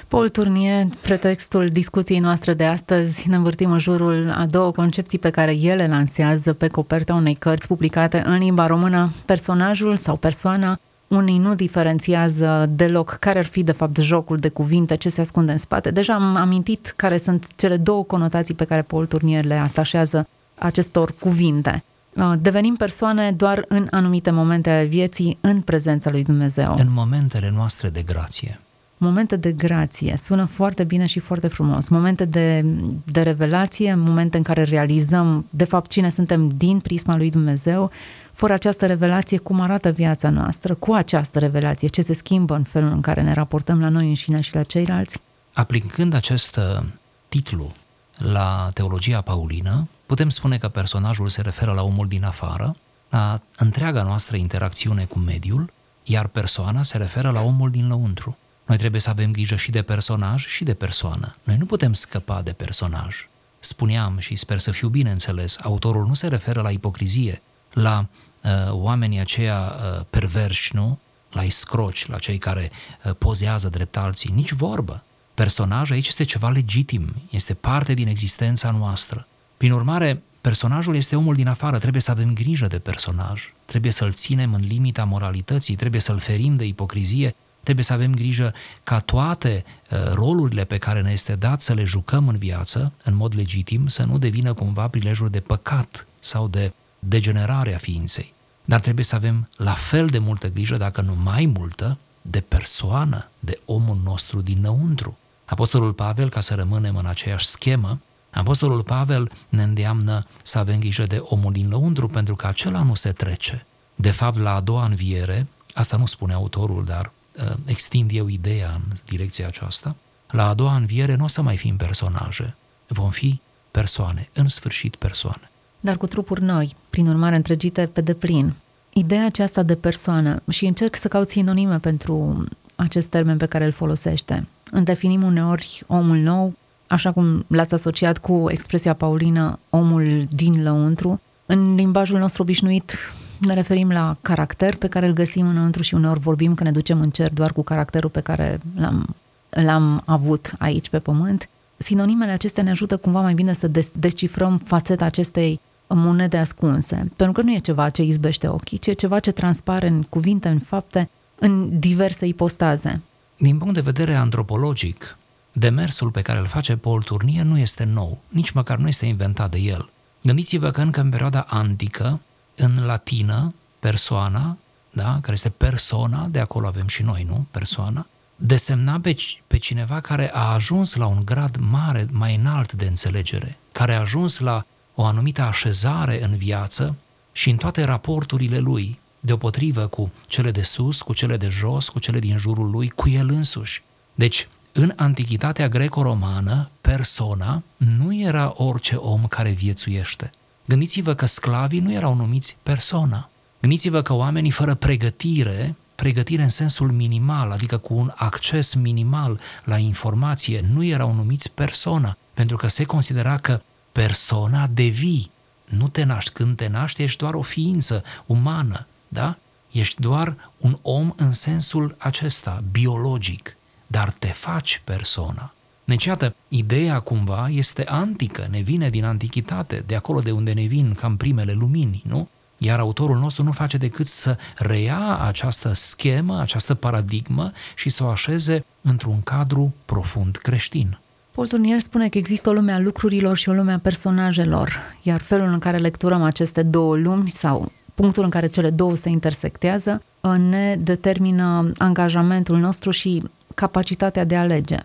Paul 0.08 0.30
Turnie, 0.30 0.90
pretextul 1.02 1.68
discuției 1.68 2.20
noastre 2.20 2.54
de 2.54 2.66
astăzi, 2.66 3.30
ne 3.30 3.36
învârtim 3.36 3.72
în 3.72 3.80
jurul 3.80 4.32
a 4.38 4.46
două 4.46 4.72
concepții 4.72 5.20
pe 5.20 5.30
care 5.30 5.56
ele 5.56 5.88
lansează 5.88 6.54
pe 6.54 6.68
coperta 6.68 7.14
unei 7.14 7.34
cărți 7.34 7.68
publicate 7.68 8.22
în 8.26 8.38
limba 8.38 8.68
română. 8.68 9.12
Personajul 9.26 9.98
sau 9.98 10.16
persoana 10.16 10.80
unii 11.08 11.38
nu 11.38 11.56
diferențiază 11.56 12.66
deloc 12.70 13.18
care 13.20 13.40
ar 13.40 13.46
fi 13.46 13.64
de 13.64 13.72
fapt 13.72 13.98
jocul 13.98 14.38
de 14.38 14.50
cuvinte, 14.50 14.96
ce 14.96 15.10
se 15.10 15.22
ascunde 15.22 15.52
în 15.52 15.58
spate. 15.58 15.92
Deja 15.92 16.14
am 16.14 16.36
amintit 16.36 16.94
care 16.96 17.18
sunt 17.18 17.56
cele 17.56 17.78
două 17.78 18.04
conotații 18.04 18.54
pe 18.54 18.66
care 18.66 18.82
Paul 18.82 19.06
Turnier 19.06 19.46
le 19.46 19.56
atașează 19.56 20.28
acestor 20.58 21.14
cuvinte. 21.20 21.84
Uh, 22.14 22.34
devenim 22.40 22.76
persoane 22.76 23.32
doar 23.32 23.66
în 23.68 23.88
anumite 23.92 24.32
momente 24.32 24.70
ale 24.70 24.86
vieții, 24.86 25.38
în 25.42 25.62
prezența 25.62 26.10
lui 26.10 26.24
Dumnezeu. 26.24 26.76
În 26.78 26.88
momentele 26.92 27.52
noastre 27.56 27.90
de 27.90 28.02
grație. 28.02 28.60
Momente 29.00 29.36
de 29.36 29.52
grație, 29.52 30.16
sună 30.18 30.46
foarte 30.46 30.84
bine 30.84 31.06
și 31.06 31.20
foarte 31.20 31.48
frumos. 31.48 31.88
Momente 31.88 32.26
de, 32.26 32.66
de 33.04 33.22
revelație, 33.22 33.96
momente 33.96 34.38
în 34.38 34.44
care 34.44 34.64
realizăm 34.64 35.46
de 35.50 35.64
fapt 35.64 35.90
cine 35.90 36.10
suntem 36.10 36.48
din 36.48 36.80
prisma 36.80 37.16
lui 37.16 37.30
Dumnezeu, 37.30 37.92
fără 38.32 38.54
această 38.54 38.86
revelație, 38.86 39.38
cum 39.38 39.60
arată 39.60 39.90
viața 39.90 40.30
noastră, 40.30 40.74
cu 40.74 40.94
această 40.94 41.40
revelație, 41.40 41.88
ce 41.88 42.02
se 42.02 42.14
schimbă 42.14 42.56
în 42.56 42.64
felul 42.64 42.92
în 42.92 43.02
care 43.02 43.22
ne 43.22 43.34
raportăm 43.34 43.80
la 43.80 43.90
noi 43.90 44.08
înșine 44.08 44.42
și 44.42 44.56
la 44.56 44.64
ceilalți? 44.64 45.20
Aplicând 45.54 46.14
acest 46.14 46.56
uh, 46.56 46.86
titlu 47.30 47.74
la 48.18 48.70
teologia 48.74 49.22
paulină, 49.22 49.88
putem 50.06 50.30
spune 50.30 50.58
că 50.58 50.68
personajul 50.68 51.30
se 51.30 51.42
referă 51.42 51.72
la 51.72 51.82
omul 51.82 52.08
din 52.08 52.24
afară, 52.24 52.76
la 53.10 53.40
întreaga 53.58 54.04
noastră 54.04 54.36
interacțiune 54.36 55.04
cu 55.04 55.20
mediul, 55.20 55.70
iar 56.04 56.28
persoana 56.28 56.84
se 56.84 56.98
referă 56.98 57.30
la 57.30 57.42
omul 57.42 57.72
din 57.72 57.88
lăuntru. 57.88 58.38
Noi 58.68 58.78
trebuie 58.78 59.02
să 59.02 59.10
avem 59.10 59.32
grijă 59.32 59.56
și 59.56 59.72
de 59.72 59.82
personaj 59.82 60.46
și 60.46 60.64
de 60.64 60.74
persoană. 60.74 61.36
Noi 61.44 61.58
nu 61.58 61.66
putem 61.66 61.94
scăpa 61.94 62.42
de 62.42 62.52
personaj. 62.52 63.28
Spuneam 63.60 64.18
și 64.18 64.36
sper 64.36 64.60
să 64.60 64.72
fiu 64.72 64.88
bine 64.88 65.12
înțeles, 65.12 65.58
autorul 65.62 66.06
nu 66.06 66.14
se 66.14 66.28
referă 66.28 66.62
la 66.62 66.70
ipocrizie, 66.70 67.42
la 67.74 68.06
uh, 68.42 68.52
oamenii 68.72 69.20
aceia 69.20 69.60
uh, 69.60 70.06
perverși, 70.10 70.76
nu? 70.76 71.00
La 71.32 71.44
iscroci, 71.44 72.08
la 72.08 72.18
cei 72.18 72.38
care 72.38 72.72
uh, 73.04 73.12
pozează 73.18 73.70
drept 73.70 73.98
alții, 73.98 74.32
nici 74.36 74.52
vorbă. 74.52 75.04
Personaj 75.34 75.92
aici 75.92 76.08
este 76.08 76.24
ceva 76.24 76.50
legitim, 76.50 77.16
este 77.30 77.54
parte 77.54 77.94
din 77.94 78.08
existența 78.08 78.72
noastră. 78.72 79.28
Prin 79.58 79.72
urmare, 79.72 80.22
personajul 80.42 80.96
este 80.96 81.16
omul 81.16 81.36
din 81.36 81.48
afară, 81.48 81.78
trebuie 81.78 82.02
să 82.02 82.12
avem 82.12 82.34
grijă 82.34 82.68
de 82.68 82.80
personaj, 82.80 83.54
trebuie 83.66 83.92
să-l 83.92 84.12
ținem 84.12 84.54
în 84.54 84.62
limita 84.62 85.04
moralității, 85.04 85.76
trebuie 85.76 86.02
să-l 86.02 86.20
ferim 86.20 86.56
de 86.56 86.66
ipocrizie, 86.66 87.36
trebuie 87.68 87.86
să 87.86 87.94
avem 87.94 88.14
grijă 88.16 88.54
ca 88.84 89.00
toate 89.00 89.64
uh, 89.92 90.12
rolurile 90.14 90.64
pe 90.64 90.78
care 90.78 91.02
ne 91.02 91.12
este 91.12 91.36
dat 91.36 91.62
să 91.62 91.74
le 91.74 91.84
jucăm 91.84 92.28
în 92.28 92.38
viață, 92.38 92.94
în 93.04 93.16
mod 93.16 93.36
legitim, 93.36 93.88
să 93.88 94.04
nu 94.04 94.18
devină 94.18 94.54
cumva 94.54 94.88
prilejuri 94.88 95.32
de 95.32 95.40
păcat 95.40 96.08
sau 96.20 96.48
de 96.48 96.74
degenerarea 97.00 97.78
ființei. 97.78 98.34
Dar 98.66 98.80
trebuie 98.80 99.06
să 99.06 99.16
avem 99.16 99.50
la 99.58 99.72
fel 99.72 100.08
de 100.08 100.18
multă 100.18 100.50
grijă, 100.50 100.78
dacă 100.78 101.02
nu 101.02 101.16
mai 101.24 101.46
multă, 101.46 101.98
de 102.22 102.40
persoană, 102.40 103.30
de 103.40 103.60
omul 103.66 104.00
nostru 104.04 104.42
dinăuntru. 104.42 105.18
Apostolul 105.46 105.94
Pavel, 105.94 106.30
ca 106.30 106.40
să 106.40 106.56
rămânem 106.56 106.96
în 106.96 107.06
aceeași 107.06 107.46
schemă, 107.46 108.00
Apostolul 108.30 108.84
Pavel 108.84 109.32
ne 109.50 109.64
îndeamnă 109.64 110.24
să 110.44 110.58
avem 110.60 110.80
grijă 110.80 111.06
de 111.06 111.18
omul 111.18 111.52
din 111.52 111.70
lăuntru, 111.70 112.08
pentru 112.08 112.36
că 112.36 112.48
acela 112.48 112.82
nu 112.82 112.94
se 112.94 113.12
trece. 113.12 113.66
De 113.96 114.12
fapt, 114.12 114.38
la 114.38 114.54
a 114.54 114.60
doua 114.60 114.86
înviere, 114.86 115.48
asta 115.74 115.98
nu 115.98 116.06
spune 116.06 116.34
autorul, 116.34 116.86
dar 116.86 117.06
uh, 117.06 117.17
extind 117.66 118.12
eu 118.14 118.28
ideea 118.28 118.72
în 118.74 118.96
direcția 119.06 119.48
aceasta, 119.48 119.96
la 120.32 120.48
a 120.48 120.54
doua 120.54 120.76
înviere 120.76 121.16
nu 121.16 121.24
o 121.24 121.28
să 121.28 121.42
mai 121.42 121.58
fim 121.58 121.76
personaje, 121.76 122.56
vom 122.88 123.10
fi 123.10 123.40
persoane, 123.72 124.30
în 124.34 124.48
sfârșit 124.48 124.96
persoane 124.96 125.50
dar 125.80 125.98
cu 125.98 126.08
trupuri 126.08 126.44
noi, 126.44 126.76
prin 126.90 127.08
urmare 127.08 127.36
întregite 127.36 127.90
pe 127.94 128.02
deplin. 128.02 128.54
Ideea 128.94 129.26
aceasta 129.26 129.64
de 129.64 129.76
persoană, 129.76 130.42
și 130.50 130.66
încerc 130.66 130.96
să 130.96 131.08
caut 131.08 131.30
sinonime 131.30 131.80
pentru 131.80 132.46
acest 132.76 133.10
termen 133.10 133.38
pe 133.38 133.46
care 133.46 133.66
îl 133.66 133.72
folosește. 133.72 134.48
Îndefinim 134.72 135.24
uneori 135.24 135.84
omul 135.88 136.18
nou, 136.18 136.54
așa 136.88 137.12
cum 137.12 137.46
l-ați 137.48 137.74
asociat 137.74 138.18
cu 138.18 138.46
expresia 138.48 138.94
paulină 138.94 139.60
omul 139.70 140.26
din 140.30 140.64
lăuntru. 140.64 141.22
În 141.46 141.76
limbajul 141.76 142.20
nostru 142.20 142.42
obișnuit 142.42 143.14
ne 143.40 143.54
referim 143.54 143.92
la 143.92 144.18
caracter 144.22 144.76
pe 144.76 144.88
care 144.88 145.06
îl 145.06 145.14
găsim 145.14 145.48
înăuntru 145.48 145.82
și 145.82 145.94
uneori 145.94 146.20
vorbim 146.20 146.54
că 146.54 146.64
ne 146.64 146.72
ducem 146.72 147.02
în 147.02 147.10
cer 147.10 147.34
doar 147.34 147.54
cu 147.54 147.64
caracterul 147.64 148.10
pe 148.10 148.22
care 148.22 148.60
l-am, 148.76 149.16
l-am 149.50 150.02
avut 150.06 150.54
aici 150.58 150.90
pe 150.90 151.00
pământ. 151.00 151.50
Sinonimele 151.78 152.32
acestea 152.32 152.64
ne 152.64 152.70
ajută 152.70 152.98
cumva 152.98 153.22
mai 153.22 153.34
bine 153.34 153.54
să 153.54 153.72
descifrăm 153.94 154.58
fațeta 154.66 155.06
acestei 155.06 155.60
monede 155.88 156.38
ascunse, 156.38 157.12
pentru 157.16 157.32
că 157.32 157.42
nu 157.42 157.54
e 157.54 157.60
ceva 157.60 157.90
ce 157.90 158.04
izbește 158.04 158.48
ochii, 158.48 158.78
ci 158.78 158.88
e 158.88 158.94
ceva 158.94 159.20
ce 159.20 159.32
transpare 159.32 159.88
în 159.88 160.04
cuvinte, 160.04 160.48
în 160.48 160.60
fapte, 160.60 161.10
în 161.40 161.80
diverse 161.80 162.26
ipostaze. 162.26 163.02
Din 163.38 163.58
punct 163.58 163.74
de 163.74 163.82
vedere 163.82 164.14
antropologic, 164.14 165.18
demersul 165.52 166.10
pe 166.10 166.22
care 166.22 166.40
îl 166.40 166.46
face 166.46 166.76
Paul 166.76 167.02
Turnier 167.02 167.46
nu 167.46 167.58
este 167.58 167.84
nou, 167.84 168.22
nici 168.28 168.52
măcar 168.52 168.78
nu 168.78 168.88
este 168.88 169.06
inventat 169.06 169.52
de 169.52 169.58
el. 169.58 169.90
Gândiți-vă 170.22 170.72
că 170.72 170.82
încă 170.82 171.02
în 171.02 171.10
perioada 171.10 171.46
antică, 171.50 172.20
în 172.58 172.86
latină, 172.86 173.54
persoana, 173.80 174.58
da, 174.92 175.18
care 175.22 175.34
este 175.34 175.50
persona, 175.50 176.28
de 176.30 176.40
acolo 176.40 176.68
avem 176.68 176.88
și 176.88 177.04
noi, 177.04 177.24
nu? 177.24 177.46
Persoana, 177.52 178.08
desemna 178.36 179.00
pe, 179.00 179.16
pe 179.48 179.58
cineva 179.58 180.00
care 180.00 180.32
a 180.34 180.52
ajuns 180.52 180.96
la 180.96 181.06
un 181.06 181.22
grad 181.26 181.56
mare, 181.60 182.08
mai 182.12 182.36
înalt 182.36 182.74
de 182.74 182.86
înțelegere, 182.86 183.58
care 183.72 183.94
a 183.94 184.00
ajuns 184.00 184.40
la 184.40 184.66
o 184.96 185.04
anumită 185.04 185.42
așezare 185.42 186.24
în 186.24 186.36
viață 186.36 186.96
și 187.32 187.50
în 187.50 187.58
toate 187.58 187.84
raporturile 187.84 188.58
lui, 188.58 189.00
deopotrivă 189.20 189.88
cu 189.88 190.12
cele 190.28 190.52
de 190.52 190.62
sus, 190.62 191.02
cu 191.02 191.14
cele 191.14 191.38
de 191.38 191.50
jos, 191.50 191.90
cu 191.90 192.00
cele 192.00 192.20
din 192.20 192.38
jurul 192.38 192.70
lui, 192.70 192.90
cu 192.90 193.10
el 193.10 193.30
însuși. 193.30 193.84
Deci, 194.16 194.48
în 194.72 194.94
antichitatea 194.96 195.70
greco-romană, 195.70 196.70
persoana 196.82 197.64
nu 197.78 198.16
era 198.16 198.54
orice 198.56 198.96
om 198.96 199.28
care 199.28 199.50
viețuiește. 199.50 200.32
Gândiți-vă 200.68 201.14
că 201.14 201.26
sclavii 201.26 201.80
nu 201.80 201.92
erau 201.92 202.16
numiți 202.16 202.58
persoana. 202.64 203.30
Gândiți-vă 203.60 204.02
că 204.02 204.14
oamenii 204.14 204.52
fără 204.52 204.76
pregătire, 204.76 205.76
pregătire 205.96 206.44
în 206.44 206.50
sensul 206.50 206.92
minimal, 206.92 207.52
adică 207.52 207.78
cu 207.78 207.94
un 207.94 208.12
acces 208.16 208.74
minimal 208.74 209.40
la 209.64 209.78
informație, 209.78 210.66
nu 210.74 210.84
erau 210.84 211.14
numiți 211.14 211.52
persoana, 211.52 212.18
pentru 212.34 212.58
că 212.58 212.68
se 212.68 212.84
considera 212.84 213.38
că 213.38 213.62
persoana 213.92 214.68
devii. 214.68 215.32
Nu 215.66 215.88
te 215.88 216.04
naști. 216.04 216.32
Când 216.32 216.58
te 216.58 216.68
naști, 216.68 217.04
ești 217.04 217.18
doar 217.18 217.34
o 217.34 217.42
ființă 217.42 218.04
umană, 218.26 218.88
da? 219.08 219.38
Ești 219.72 220.02
doar 220.02 220.36
un 220.58 220.78
om 220.82 221.14
în 221.16 221.32
sensul 221.32 221.96
acesta, 221.98 222.64
biologic, 222.72 223.58
dar 223.88 224.12
te 224.20 224.28
faci 224.28 224.82
persoana. 224.84 225.52
Deci, 225.88 226.06
iată, 226.06 226.36
ideea 226.48 227.00
cumva 227.00 227.48
este 227.50 227.84
antică, 227.86 228.48
ne 228.52 228.60
vine 228.60 228.90
din 228.90 229.06
antichitate, 229.06 229.84
de 229.86 229.96
acolo 229.96 230.20
de 230.20 230.32
unde 230.32 230.52
ne 230.52 230.66
vin 230.66 230.94
cam 230.94 231.18
primele 231.18 231.52
lumini, 231.52 232.04
nu? 232.08 232.28
Iar 232.58 232.80
autorul 232.80 233.18
nostru 233.18 233.44
nu 233.44 233.52
face 233.52 233.78
decât 233.78 234.08
să 234.08 234.38
reia 234.56 235.18
această 235.18 235.74
schemă, 235.74 236.40
această 236.40 236.74
paradigmă 236.74 237.52
și 237.76 237.90
să 237.90 238.04
o 238.04 238.08
așeze 238.08 238.66
într-un 238.82 239.22
cadru 239.24 239.74
profund 239.86 240.36
creștin. 240.36 240.98
Paul 241.32 241.48
Turnier 241.48 241.80
spune 241.80 242.10
că 242.10 242.18
există 242.18 242.50
o 242.50 242.54
lume 242.54 242.72
a 242.72 242.80
lucrurilor 242.80 243.38
și 243.38 243.50
o 243.50 243.54
lume 243.54 243.72
a 243.72 243.80
personajelor, 243.80 244.72
iar 245.02 245.22
felul 245.22 245.48
în 245.48 245.60
care 245.60 245.78
lecturăm 245.78 246.24
aceste 246.24 246.64
două 246.64 246.96
lumi 246.96 247.30
sau 247.30 247.72
punctul 247.94 248.24
în 248.24 248.30
care 248.30 248.48
cele 248.48 248.70
două 248.70 248.96
se 248.96 249.10
intersectează 249.10 250.02
ne 250.50 250.76
determină 250.80 251.72
angajamentul 251.78 252.58
nostru 252.58 252.92
și 252.92 253.24
capacitatea 253.56 254.24
de 254.24 254.36
a 254.36 254.40
alege. 254.40 254.78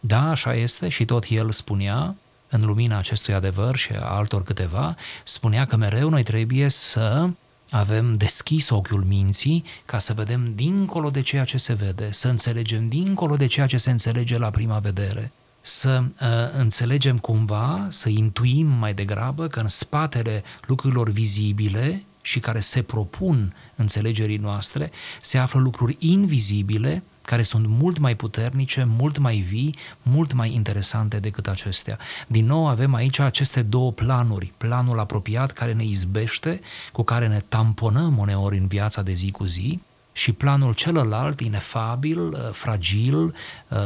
Da, 0.00 0.30
așa 0.30 0.54
este 0.54 0.88
și 0.88 1.04
tot 1.04 1.24
el 1.28 1.50
spunea, 1.50 2.14
în 2.48 2.64
lumina 2.64 2.98
acestui 2.98 3.34
adevăr 3.34 3.76
și 3.76 3.92
a 3.92 4.04
altor 4.04 4.42
câteva, 4.42 4.96
spunea 5.24 5.64
că 5.64 5.76
mereu 5.76 6.08
noi 6.08 6.22
trebuie 6.22 6.68
să 6.68 7.28
avem 7.70 8.14
deschis 8.14 8.68
ochiul 8.68 9.04
minții 9.04 9.64
ca 9.86 9.98
să 9.98 10.12
vedem 10.12 10.52
dincolo 10.54 11.10
de 11.10 11.20
ceea 11.20 11.44
ce 11.44 11.56
se 11.56 11.72
vede, 11.72 12.08
să 12.12 12.28
înțelegem 12.28 12.88
dincolo 12.88 13.36
de 13.36 13.46
ceea 13.46 13.66
ce 13.66 13.76
se 13.76 13.90
înțelege 13.90 14.38
la 14.38 14.50
prima 14.50 14.78
vedere, 14.78 15.32
să 15.60 16.02
uh, 16.02 16.28
înțelegem 16.58 17.18
cumva, 17.18 17.86
să 17.88 18.08
intuim 18.08 18.66
mai 18.66 18.94
degrabă 18.94 19.46
că 19.46 19.60
în 19.60 19.68
spatele 19.68 20.42
lucrurilor 20.66 21.10
vizibile 21.10 22.04
și 22.22 22.40
care 22.40 22.60
se 22.60 22.82
propun 22.82 23.54
înțelegerii 23.76 24.36
noastre, 24.36 24.90
se 25.20 25.38
află 25.38 25.60
lucruri 25.60 25.96
invizibile 25.98 27.02
care 27.30 27.42
sunt 27.42 27.66
mult 27.66 27.98
mai 27.98 28.14
puternice, 28.14 28.84
mult 28.88 29.18
mai 29.18 29.36
vii, 29.36 29.76
mult 30.02 30.32
mai 30.32 30.54
interesante 30.54 31.18
decât 31.18 31.46
acestea. 31.46 31.98
Din 32.26 32.46
nou 32.46 32.68
avem 32.68 32.94
aici 32.94 33.18
aceste 33.18 33.62
două 33.62 33.92
planuri, 33.92 34.52
planul 34.56 34.98
apropiat 34.98 35.52
care 35.52 35.72
ne 35.72 35.84
izbește, 35.84 36.60
cu 36.92 37.02
care 37.02 37.26
ne 37.26 37.40
tamponăm 37.48 38.18
uneori 38.18 38.56
în 38.56 38.66
viața 38.66 39.02
de 39.02 39.12
zi 39.12 39.30
cu 39.30 39.44
zi, 39.44 39.80
și 40.12 40.32
planul 40.32 40.72
celălalt, 40.74 41.40
inefabil, 41.40 42.18
uh, 42.18 42.38
fragil, 42.52 43.24
uh, 43.24 43.32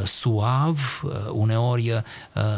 suav, 0.04 1.00
uh, 1.02 1.12
uneori 1.32 2.02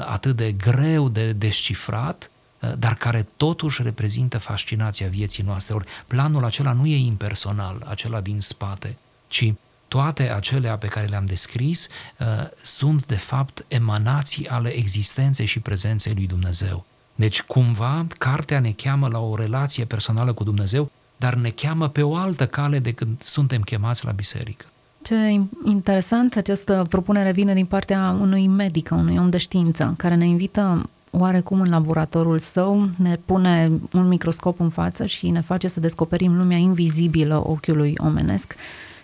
atât 0.07 0.37
de 0.37 0.53
greu 0.53 1.09
de 1.09 1.33
descifrat, 1.33 2.31
dar 2.79 2.95
care 2.95 3.29
totuși 3.37 3.83
reprezintă 3.83 4.39
fascinația 4.39 5.09
vieții 5.09 5.43
noastre. 5.43 5.75
Ori 5.75 5.87
planul 6.07 6.45
acela 6.45 6.73
nu 6.73 6.87
e 6.87 6.97
impersonal, 6.97 7.87
acela 7.89 8.21
din 8.21 8.41
spate, 8.41 8.97
ci 9.29 9.55
toate 9.89 10.33
acelea 10.33 10.77
pe 10.77 10.87
care 10.87 11.07
le-am 11.07 11.27
descris 11.27 11.89
uh, 12.19 12.27
sunt 12.63 13.07
de 13.07 13.17
fapt 13.17 13.65
emanații 13.69 14.49
ale 14.49 14.69
existenței 14.69 15.47
și 15.47 15.61
prezenței 15.61 16.15
lui 16.15 16.27
Dumnezeu. 16.27 16.85
Deci 17.15 17.43
cumva 17.43 18.07
cartea 18.19 18.61
ne 18.61 18.73
cheamă 18.73 19.09
la 19.09 19.19
o 19.19 19.37
relație 19.37 19.85
personală 19.85 20.33
cu 20.33 20.45
Dumnezeu, 20.45 20.91
dar 21.17 21.35
ne 21.35 21.51
cheamă 21.51 21.89
pe 21.89 22.03
o 22.03 22.17
altă 22.17 22.47
cale 22.47 22.79
decât 22.79 23.09
suntem 23.19 23.63
chemați 23.63 24.05
la 24.05 24.11
biserică. 24.11 24.65
Ce 25.03 25.41
interesant, 25.65 26.37
această 26.37 26.87
propunere 26.89 27.33
vine 27.33 27.55
din 27.55 27.67
partea 27.67 28.17
unui 28.21 28.47
medic, 28.47 28.91
unui 28.91 29.17
om 29.19 29.31
de 29.31 29.39
știință, 29.39 29.95
care 29.97 30.15
ne 30.15 30.27
invită 30.27 30.89
oarecum 31.11 31.61
în 31.61 31.71
laboratorul 31.71 32.39
său, 32.39 32.89
ne 32.97 33.19
pune 33.25 33.71
un 33.93 34.09
microscop 34.09 34.61
în 34.61 34.71
față 34.71 35.07
și 35.07 35.31
ne 35.31 35.41
face 35.41 35.69
să 35.69 35.81
descoperim 35.81 36.37
lumea 36.37 36.57
invizibilă 36.57 37.49
ochiului 37.49 37.95
omenesc 37.97 38.55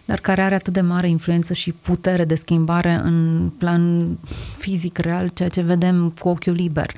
dar 0.04 0.18
care 0.18 0.40
are 0.40 0.54
atât 0.54 0.72
de 0.72 0.80
mare 0.80 1.08
influență 1.08 1.52
și 1.52 1.72
putere 1.72 2.24
de 2.24 2.34
schimbare 2.34 2.92
în 2.92 3.50
plan 3.58 4.06
fizic 4.58 4.98
real, 4.98 5.28
ceea 5.28 5.48
ce 5.48 5.60
vedem 5.60 6.10
cu 6.18 6.28
ochiul 6.28 6.52
liber. 6.52 6.90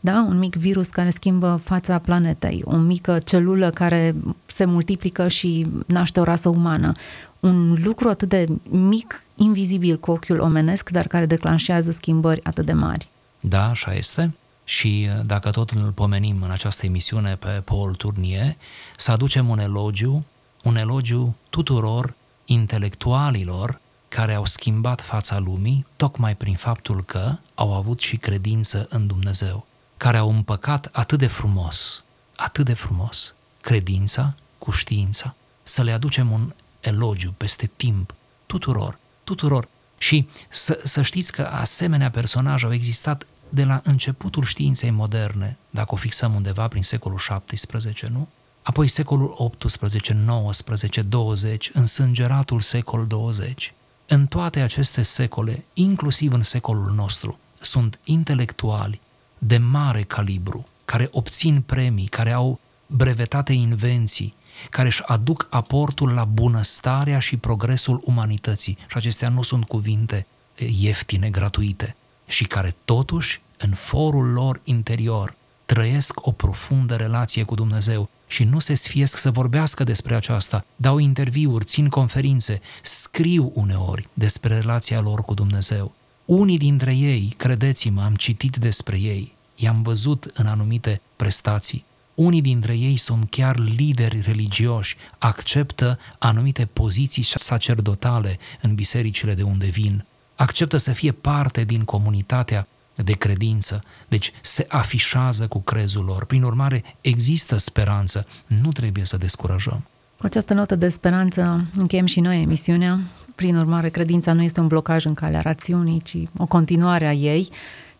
Da? 0.00 0.26
Un 0.28 0.38
mic 0.38 0.54
virus 0.54 0.88
care 0.88 1.10
schimbă 1.10 1.60
fața 1.62 1.98
planetei, 1.98 2.62
o 2.64 2.76
mică 2.76 3.18
celulă 3.24 3.70
care 3.70 4.14
se 4.46 4.64
multiplică 4.64 5.28
și 5.28 5.66
naște 5.86 6.20
o 6.20 6.22
rasă 6.22 6.48
umană. 6.48 6.92
Un 7.40 7.78
lucru 7.84 8.08
atât 8.08 8.28
de 8.28 8.48
mic, 8.70 9.24
invizibil 9.34 9.98
cu 9.98 10.10
ochiul 10.10 10.38
omenesc, 10.38 10.90
dar 10.90 11.06
care 11.06 11.26
declanșează 11.26 11.90
schimbări 11.90 12.44
atât 12.44 12.66
de 12.66 12.72
mari. 12.72 13.08
Da, 13.40 13.68
așa 13.68 13.94
este. 13.94 14.34
Și 14.64 15.08
uh, 15.08 15.26
dacă 15.26 15.50
tot 15.50 15.70
îl 15.70 15.92
pomenim 15.94 16.42
în 16.42 16.50
această 16.50 16.86
emisiune 16.86 17.34
pe 17.34 17.62
Paul 17.64 17.94
Turnier, 17.94 18.56
să 18.96 19.10
aducem 19.10 19.48
un 19.48 19.58
elogiu, 19.58 20.24
un 20.62 20.76
elogiu 20.76 21.34
tuturor 21.50 22.14
intelectualilor 22.52 23.80
care 24.08 24.34
au 24.34 24.44
schimbat 24.44 25.00
fața 25.00 25.38
lumii 25.38 25.86
tocmai 25.96 26.36
prin 26.36 26.56
faptul 26.56 27.04
că 27.04 27.36
au 27.54 27.74
avut 27.74 28.00
și 28.00 28.16
credință 28.16 28.86
în 28.90 29.06
Dumnezeu, 29.06 29.66
care 29.96 30.16
au 30.16 30.30
împăcat 30.30 30.88
atât 30.92 31.18
de 31.18 31.26
frumos, 31.26 32.04
atât 32.36 32.64
de 32.64 32.72
frumos, 32.74 33.34
credința 33.60 34.34
cu 34.58 34.70
știința. 34.70 35.34
Să 35.62 35.82
le 35.82 35.92
aducem 35.92 36.30
un 36.30 36.52
elogiu 36.80 37.34
peste 37.36 37.70
timp 37.76 38.14
tuturor, 38.46 38.98
tuturor. 39.24 39.68
Și 39.98 40.28
să, 40.48 40.80
să 40.84 41.02
știți 41.02 41.32
că 41.32 41.42
asemenea 41.42 42.10
personaje 42.10 42.66
au 42.66 42.72
existat 42.72 43.26
de 43.48 43.64
la 43.64 43.80
începutul 43.84 44.44
științei 44.44 44.90
moderne, 44.90 45.56
dacă 45.70 45.88
o 45.94 45.96
fixăm 45.96 46.34
undeva 46.34 46.68
prin 46.68 46.82
secolul 46.82 47.20
XVII, 47.46 48.08
nu? 48.10 48.28
Apoi 48.62 48.88
secolul 48.88 49.52
XVIII, 49.58 50.24
XIX, 50.50 51.02
20, 51.08 51.70
însângeratul 51.72 52.60
secol 52.60 53.06
20. 53.06 53.74
În 54.06 54.26
toate 54.26 54.60
aceste 54.60 55.02
secole, 55.02 55.64
inclusiv 55.72 56.32
în 56.32 56.42
secolul 56.42 56.92
nostru, 56.94 57.38
sunt 57.60 57.98
intelectuali 58.04 59.00
de 59.38 59.58
mare 59.58 60.02
calibru, 60.02 60.66
care 60.84 61.08
obțin 61.10 61.60
premii, 61.60 62.06
care 62.06 62.32
au 62.32 62.60
brevetate 62.86 63.52
invenții, 63.52 64.34
care 64.70 64.88
își 64.88 65.02
aduc 65.06 65.46
aportul 65.50 66.12
la 66.12 66.24
bunăstarea 66.24 67.18
și 67.18 67.36
progresul 67.36 68.00
umanității. 68.04 68.78
Și 68.86 68.96
acestea 68.96 69.28
nu 69.28 69.42
sunt 69.42 69.64
cuvinte 69.64 70.26
ieftine, 70.56 71.30
gratuite, 71.30 71.96
și 72.26 72.44
care 72.44 72.74
totuși, 72.84 73.40
în 73.58 73.70
forul 73.70 74.26
lor 74.32 74.60
interior, 74.64 75.34
trăiesc 75.66 76.26
o 76.26 76.30
profundă 76.30 76.96
relație 76.96 77.42
cu 77.42 77.54
Dumnezeu 77.54 78.08
și 78.32 78.44
nu 78.44 78.58
se 78.58 78.74
sfiesc 78.74 79.16
să 79.16 79.30
vorbească 79.30 79.84
despre 79.84 80.14
aceasta, 80.14 80.64
dau 80.76 80.98
interviuri, 80.98 81.64
țin 81.64 81.88
conferințe, 81.88 82.60
scriu 82.82 83.52
uneori 83.54 84.08
despre 84.12 84.54
relația 84.58 85.00
lor 85.00 85.20
cu 85.20 85.34
Dumnezeu. 85.34 85.92
Unii 86.24 86.58
dintre 86.58 86.94
ei, 86.94 87.34
credeți-mă, 87.36 88.02
am 88.02 88.14
citit 88.14 88.56
despre 88.56 88.98
ei, 88.98 89.32
i-am 89.56 89.82
văzut 89.82 90.30
în 90.34 90.46
anumite 90.46 91.00
prestații. 91.16 91.84
Unii 92.14 92.40
dintre 92.40 92.76
ei 92.76 92.96
sunt 92.96 93.30
chiar 93.30 93.58
lideri 93.58 94.20
religioși, 94.20 94.96
acceptă 95.18 95.98
anumite 96.18 96.68
poziții 96.72 97.22
sacerdotale 97.22 98.38
în 98.60 98.74
bisericile 98.74 99.34
de 99.34 99.42
unde 99.42 99.66
vin, 99.66 100.04
acceptă 100.34 100.76
să 100.76 100.92
fie 100.92 101.12
parte 101.12 101.64
din 101.64 101.84
comunitatea 101.84 102.66
de 102.94 103.12
credință, 103.12 103.82
deci 104.08 104.32
se 104.40 104.66
afișează 104.68 105.46
cu 105.46 105.58
crezul 105.58 106.04
lor. 106.04 106.24
Prin 106.24 106.42
urmare, 106.42 106.84
există 107.00 107.56
speranță, 107.56 108.26
nu 108.62 108.72
trebuie 108.72 109.04
să 109.04 109.16
descurajăm. 109.16 109.86
Cu 110.18 110.26
această 110.26 110.54
notă 110.54 110.74
de 110.74 110.88
speranță 110.88 111.64
încheiem 111.76 112.06
și 112.06 112.20
noi 112.20 112.42
emisiunea. 112.42 112.98
Prin 113.34 113.56
urmare, 113.56 113.88
credința 113.88 114.32
nu 114.32 114.42
este 114.42 114.60
un 114.60 114.66
blocaj 114.66 115.04
în 115.04 115.14
calea 115.14 115.40
rațiunii, 115.40 116.00
ci 116.00 116.16
o 116.36 116.46
continuare 116.46 117.06
a 117.06 117.12
ei. 117.12 117.48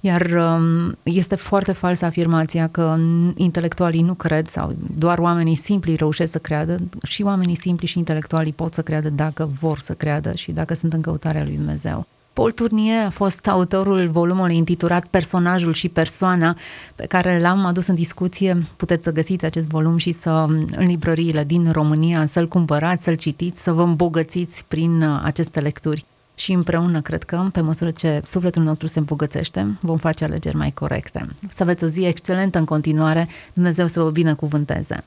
Iar 0.01 0.21
um, 0.21 0.99
este 1.03 1.35
foarte 1.35 1.73
falsă 1.73 2.05
afirmația 2.05 2.69
că 2.69 2.99
intelectualii 3.37 4.03
nu 4.03 4.15
cred 4.15 4.49
sau 4.49 4.77
doar 4.97 5.19
oamenii 5.19 5.55
simpli 5.55 5.95
reușesc 5.95 6.33
să 6.33 6.39
creadă. 6.39 6.79
Și 7.03 7.23
oamenii 7.23 7.57
simpli 7.57 7.87
și 7.87 7.99
intelectualii 7.99 8.53
pot 8.53 8.75
să 8.75 8.83
creadă 8.83 9.09
dacă 9.11 9.51
vor 9.61 9.79
să 9.79 9.95
creadă 9.95 10.33
și 10.35 10.53
dacă 10.53 10.75
sunt 10.75 10.93
în 10.93 11.01
căutarea 11.01 11.43
lui 11.43 11.57
Dumnezeu. 11.57 12.07
Paul 12.33 12.51
Tournier 12.51 13.05
a 13.07 13.11
fost 13.11 13.47
autorul 13.49 14.09
volumului 14.09 14.57
intitulat 14.57 15.07
Personajul 15.07 15.73
și 15.73 15.89
persoana, 15.89 16.57
pe 16.97 17.07
care 17.07 17.41
l-am 17.41 17.65
adus 17.65 17.87
în 17.87 17.95
discuție. 17.95 18.63
Puteți 18.77 19.05
să 19.05 19.13
găsiți 19.13 19.45
acest 19.45 19.69
volum 19.69 19.97
și 19.97 20.13
să 20.13 20.31
în 20.77 20.87
librăriile 20.87 21.45
din 21.45 21.71
România, 21.73 22.27
să-l 22.27 22.49
cumpărați, 22.49 23.03
să-l 23.03 23.15
citiți, 23.15 23.63
să 23.63 23.73
vă 23.73 23.83
îmbogățiți 23.83 24.65
prin 24.69 25.03
uh, 25.03 25.21
aceste 25.25 25.61
lecturi. 25.61 26.05
Și 26.35 26.53
împreună, 26.53 27.01
cred 27.01 27.23
că, 27.23 27.49
pe 27.53 27.61
măsură 27.61 27.91
ce 27.91 28.21
sufletul 28.25 28.63
nostru 28.63 28.87
se 28.87 28.99
îmbogățește, 28.99 29.79
vom 29.81 29.97
face 29.97 30.25
alegeri 30.25 30.57
mai 30.57 30.71
corecte. 30.71 31.29
Să 31.53 31.63
aveți 31.63 31.85
o 31.85 31.87
zi 31.87 32.05
excelentă 32.05 32.59
în 32.59 32.65
continuare, 32.65 33.29
Dumnezeu 33.53 33.87
să 33.87 34.01
vă 34.01 34.11
binecuvânteze! 34.11 35.05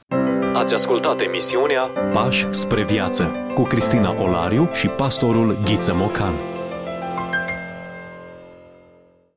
Ați 0.54 0.74
ascultat 0.74 1.22
emisiunea 1.22 1.82
Pași 2.12 2.48
spre 2.50 2.84
viață 2.84 3.32
cu 3.54 3.62
Cristina 3.62 4.22
Olariu 4.22 4.70
și 4.74 4.88
pastorul 4.88 5.58
Ghiță 5.66 5.94
Mocan. 5.96 6.55